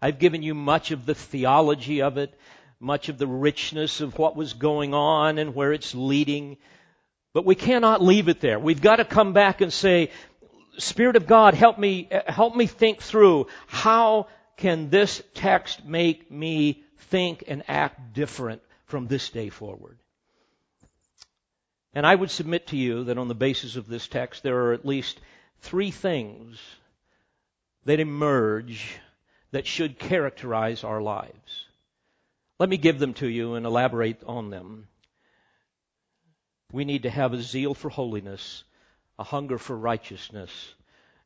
[0.00, 2.38] I've given you much of the theology of it,
[2.78, 6.56] much of the richness of what was going on and where it's leading.
[7.32, 8.60] But we cannot leave it there.
[8.60, 10.12] We've got to come back and say,
[10.78, 16.84] Spirit of God, help me, help me think through how can this text make me
[17.10, 19.98] think and act different from this day forward?
[21.94, 24.72] And I would submit to you that on the basis of this text, there are
[24.72, 25.20] at least
[25.60, 26.58] three things
[27.84, 28.98] that emerge
[29.52, 31.66] that should characterize our lives.
[32.58, 34.88] Let me give them to you and elaborate on them.
[36.72, 38.64] We need to have a zeal for holiness,
[39.18, 40.74] a hunger for righteousness,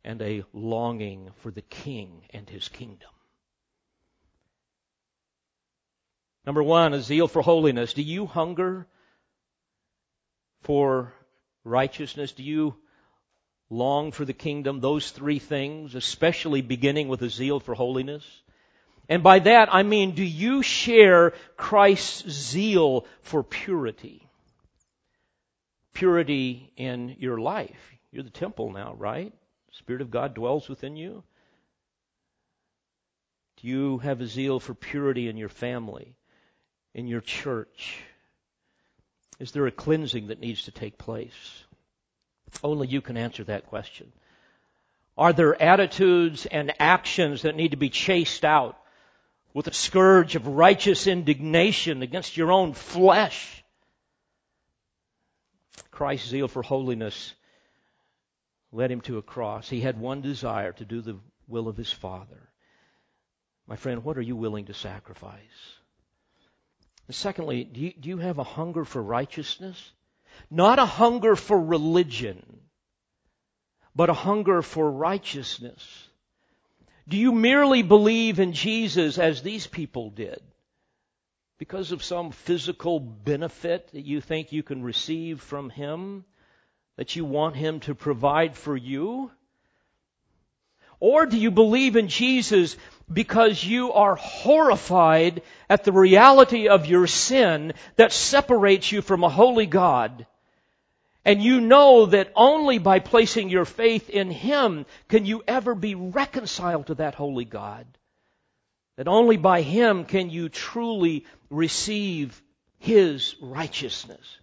[0.04, 3.11] and a longing for the King and His kingdom.
[6.49, 7.92] Number one, a zeal for holiness.
[7.92, 8.86] Do you hunger
[10.62, 11.12] for
[11.62, 12.32] righteousness?
[12.32, 12.74] Do you
[13.68, 14.80] long for the kingdom?
[14.80, 18.24] Those three things, especially beginning with a zeal for holiness.
[19.11, 24.26] And by that I mean, do you share Christ's zeal for purity?
[25.92, 27.92] Purity in your life.
[28.11, 29.34] You're the temple now, right?
[29.72, 31.24] Spirit of God dwells within you.
[33.61, 36.14] Do you have a zeal for purity in your family,
[36.95, 38.03] in your church?
[39.39, 41.64] Is there a cleansing that needs to take place?
[42.62, 44.12] Only you can answer that question.
[45.16, 48.78] Are there attitudes and actions that need to be chased out
[49.53, 53.64] with a scourge of righteous indignation against your own flesh?
[55.91, 57.34] Christ's zeal for holiness
[58.70, 59.68] led him to a cross.
[59.68, 61.18] He had one desire to do the
[61.49, 62.49] will of his Father.
[63.66, 65.78] My friend, what are you willing to sacrifice?
[67.11, 69.92] Secondly, do you, do you have a hunger for righteousness?
[70.50, 72.61] Not a hunger for religion,
[73.94, 76.09] but a hunger for righteousness.
[77.09, 80.40] Do you merely believe in Jesus as these people did?
[81.56, 86.24] Because of some physical benefit that you think you can receive from Him?
[86.96, 89.30] That you want Him to provide for you?
[91.01, 92.76] Or do you believe in Jesus
[93.11, 99.28] because you are horrified at the reality of your sin that separates you from a
[99.28, 100.26] holy God?
[101.24, 105.94] And you know that only by placing your faith in Him can you ever be
[105.94, 107.86] reconciled to that holy God.
[108.96, 112.40] That only by Him can you truly receive
[112.78, 114.38] His righteousness.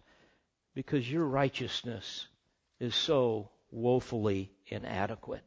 [0.76, 2.28] Because your righteousness
[2.80, 5.42] is so woefully inadequate.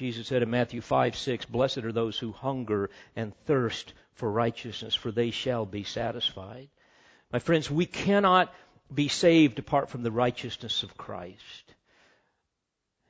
[0.00, 4.94] Jesus said in Matthew 5, 6, Blessed are those who hunger and thirst for righteousness,
[4.94, 6.70] for they shall be satisfied.
[7.30, 8.50] My friends, we cannot
[8.92, 11.74] be saved apart from the righteousness of Christ.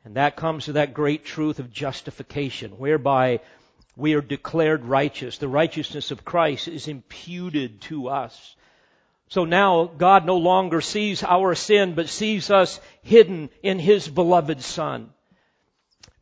[0.05, 3.39] And that comes to that great truth of justification, whereby
[3.95, 5.39] we are declared righteous.
[5.39, 8.57] The righteousness of Christ is imputed to us.
[9.29, 14.61] So now God no longer sees our sin, but sees us hidden in His beloved
[14.61, 15.11] Son.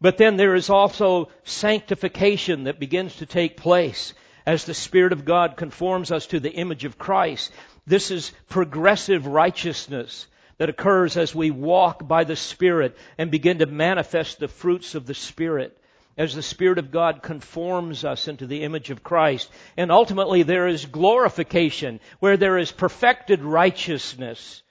[0.01, 4.15] But then there is also sanctification that begins to take place
[4.47, 7.53] as the Spirit of God conforms us to the image of Christ.
[7.87, 10.27] This is progressive righteousness
[10.59, 15.07] that occurs as we walk by the Spirit and begin to manifest the fruits of
[15.07, 15.77] the Spirit
[16.17, 19.49] as the Spirit of God conforms us into the image of Christ.
[19.77, 24.63] And ultimately there is glorification where there is perfected righteousness.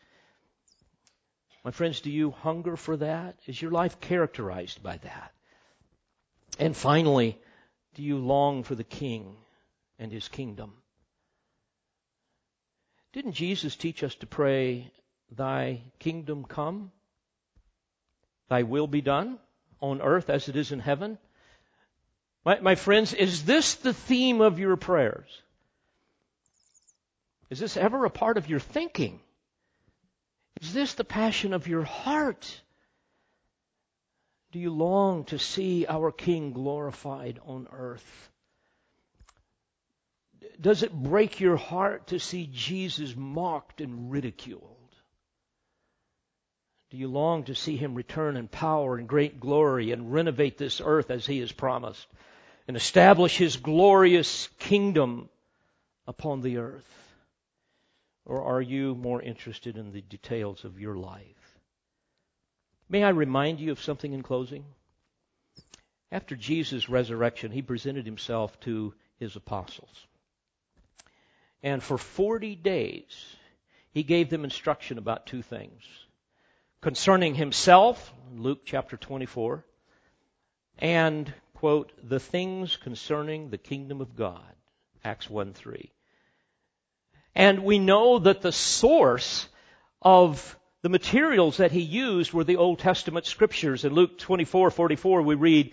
[1.68, 3.36] My friends, do you hunger for that?
[3.45, 5.34] Is your life characterized by that?
[6.57, 7.38] And finally,
[7.93, 9.36] do you long for the King
[9.99, 10.76] and His kingdom?
[13.11, 14.93] Didn't Jesus teach us to pray,
[15.30, 16.93] Thy kingdom come?
[18.47, 19.38] Thy will be done
[19.82, 21.18] on earth as it is in heaven?
[22.45, 25.41] My, my friends, is this the theme of your prayers?
[27.49, 29.20] Is this ever a part of your thinking?
[30.62, 32.62] Is this the passion of your heart?
[34.51, 38.30] Do you long to see our King glorified on earth?
[40.60, 44.64] Does it break your heart to see Jesus mocked and ridiculed?
[46.89, 50.82] Do you long to see him return in power and great glory and renovate this
[50.84, 52.08] earth as he has promised
[52.68, 55.30] and establish his glorious kingdom
[56.08, 57.07] upon the earth?
[58.28, 61.57] Or are you more interested in the details of your life?
[62.89, 64.65] May I remind you of something in closing?
[66.11, 70.05] After Jesus' resurrection, he presented himself to his apostles.
[71.63, 73.36] And for 40 days,
[73.91, 75.84] he gave them instruction about two things.
[76.82, 79.65] Concerning himself, Luke chapter 24,
[80.80, 84.53] and, quote, the things concerning the kingdom of God,
[85.03, 85.91] Acts 1 3.
[87.38, 89.47] And we know that the source
[90.01, 93.85] of the materials that he used were the Old Testament scriptures.
[93.85, 95.71] In Luke 24, 44, we read,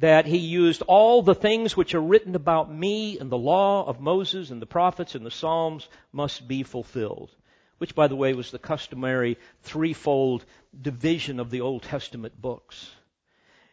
[0.00, 4.00] that he used all the things which are written about me in the law of
[4.00, 7.30] Moses and the prophets and the Psalms must be fulfilled.
[7.78, 10.44] Which, by the way, was the customary threefold
[10.82, 12.90] division of the Old Testament books.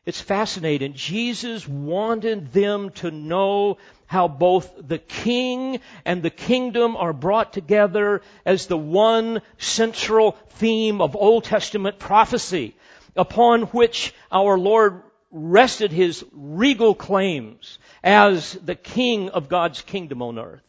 [0.05, 0.93] It's fascinating.
[0.93, 8.21] Jesus wanted them to know how both the king and the kingdom are brought together
[8.45, 12.75] as the one central theme of Old Testament prophecy
[13.15, 15.01] upon which our Lord
[15.31, 20.61] rested his regal claims as the king of God's kingdom on earth.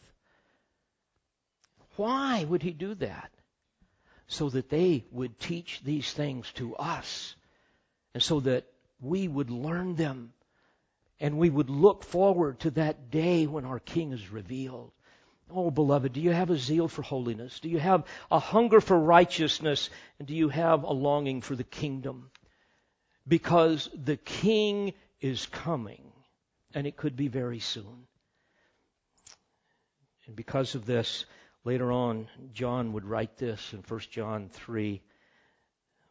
[1.97, 3.31] Why would he do that?
[4.29, 7.37] So that they would teach these things to us
[8.15, 8.65] and so that
[9.01, 10.33] we would learn them
[11.21, 14.93] and we would look forward to that day when our King is revealed.
[15.51, 17.61] Oh, beloved, do you have a zeal for holiness?
[17.61, 19.91] Do you have a hunger for righteousness?
[20.19, 22.31] And do you have a longing for the kingdom?
[23.27, 26.13] Because the King is coming,
[26.75, 28.07] and it could be very soon.
[30.27, 31.25] And because of this,
[31.65, 35.01] later on, John would write this in 1 John 3.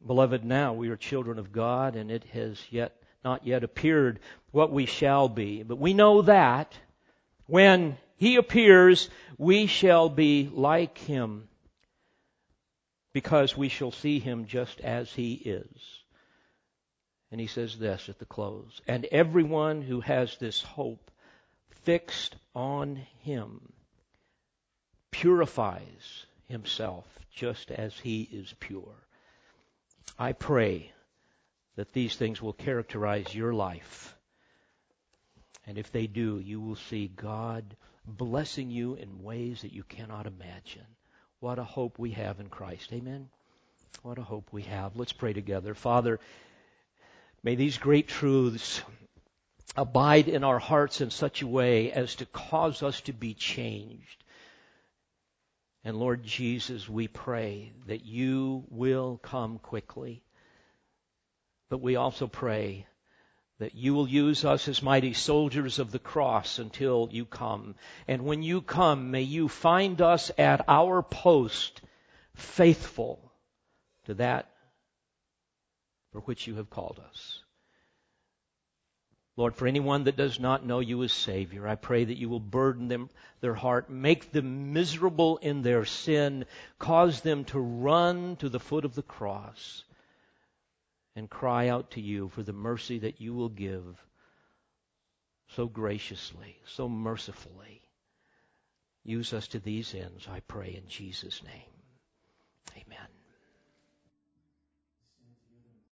[0.05, 4.19] Beloved, now we are children of God, and it has yet not yet appeared
[4.51, 5.63] what we shall be.
[5.63, 6.77] But we know that
[7.47, 11.47] when he appears, we shall be like him
[13.13, 16.03] because we shall see him just as he is.
[17.31, 18.81] And he says this at the close.
[18.87, 21.11] And everyone who has this hope
[21.83, 23.73] fixed on him
[25.11, 29.04] purifies himself just as he is pure.
[30.17, 30.91] I pray
[31.75, 34.15] that these things will characterize your life.
[35.67, 37.75] And if they do, you will see God
[38.05, 40.85] blessing you in ways that you cannot imagine.
[41.39, 42.93] What a hope we have in Christ.
[42.93, 43.29] Amen.
[44.03, 44.95] What a hope we have.
[44.95, 45.73] Let's pray together.
[45.73, 46.19] Father,
[47.43, 48.81] may these great truths
[49.75, 54.23] abide in our hearts in such a way as to cause us to be changed.
[55.85, 60.23] And Lord Jesus, we pray that you will come quickly.
[61.69, 62.87] But we also pray
[63.59, 67.75] that you will use us as mighty soldiers of the cross until you come.
[68.07, 71.81] And when you come, may you find us at our post
[72.33, 73.31] faithful
[74.05, 74.49] to that
[76.11, 77.44] for which you have called us.
[79.37, 82.39] Lord, for anyone that does not know you as Savior, I pray that you will
[82.39, 83.09] burden them,
[83.41, 86.45] their heart, make them miserable in their sin,
[86.79, 89.83] cause them to run to the foot of the cross
[91.17, 93.83] and cry out to you for the mercy that you will give
[95.49, 97.81] so graciously, so mercifully.
[99.03, 102.81] Use us to these ends, I pray in Jesus' name.
[102.87, 103.07] Amen.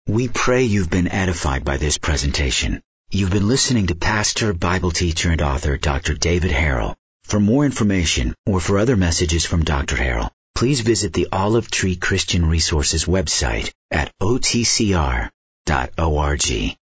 [0.06, 2.82] We pray you've been edified by this presentation.
[3.12, 6.14] You've been listening to pastor, Bible teacher, and author Dr.
[6.14, 6.94] David Harrell.
[7.24, 9.96] For more information or for other messages from Dr.
[9.96, 15.30] Harrell, please visit the Olive Tree Christian Resources website at otcr.org.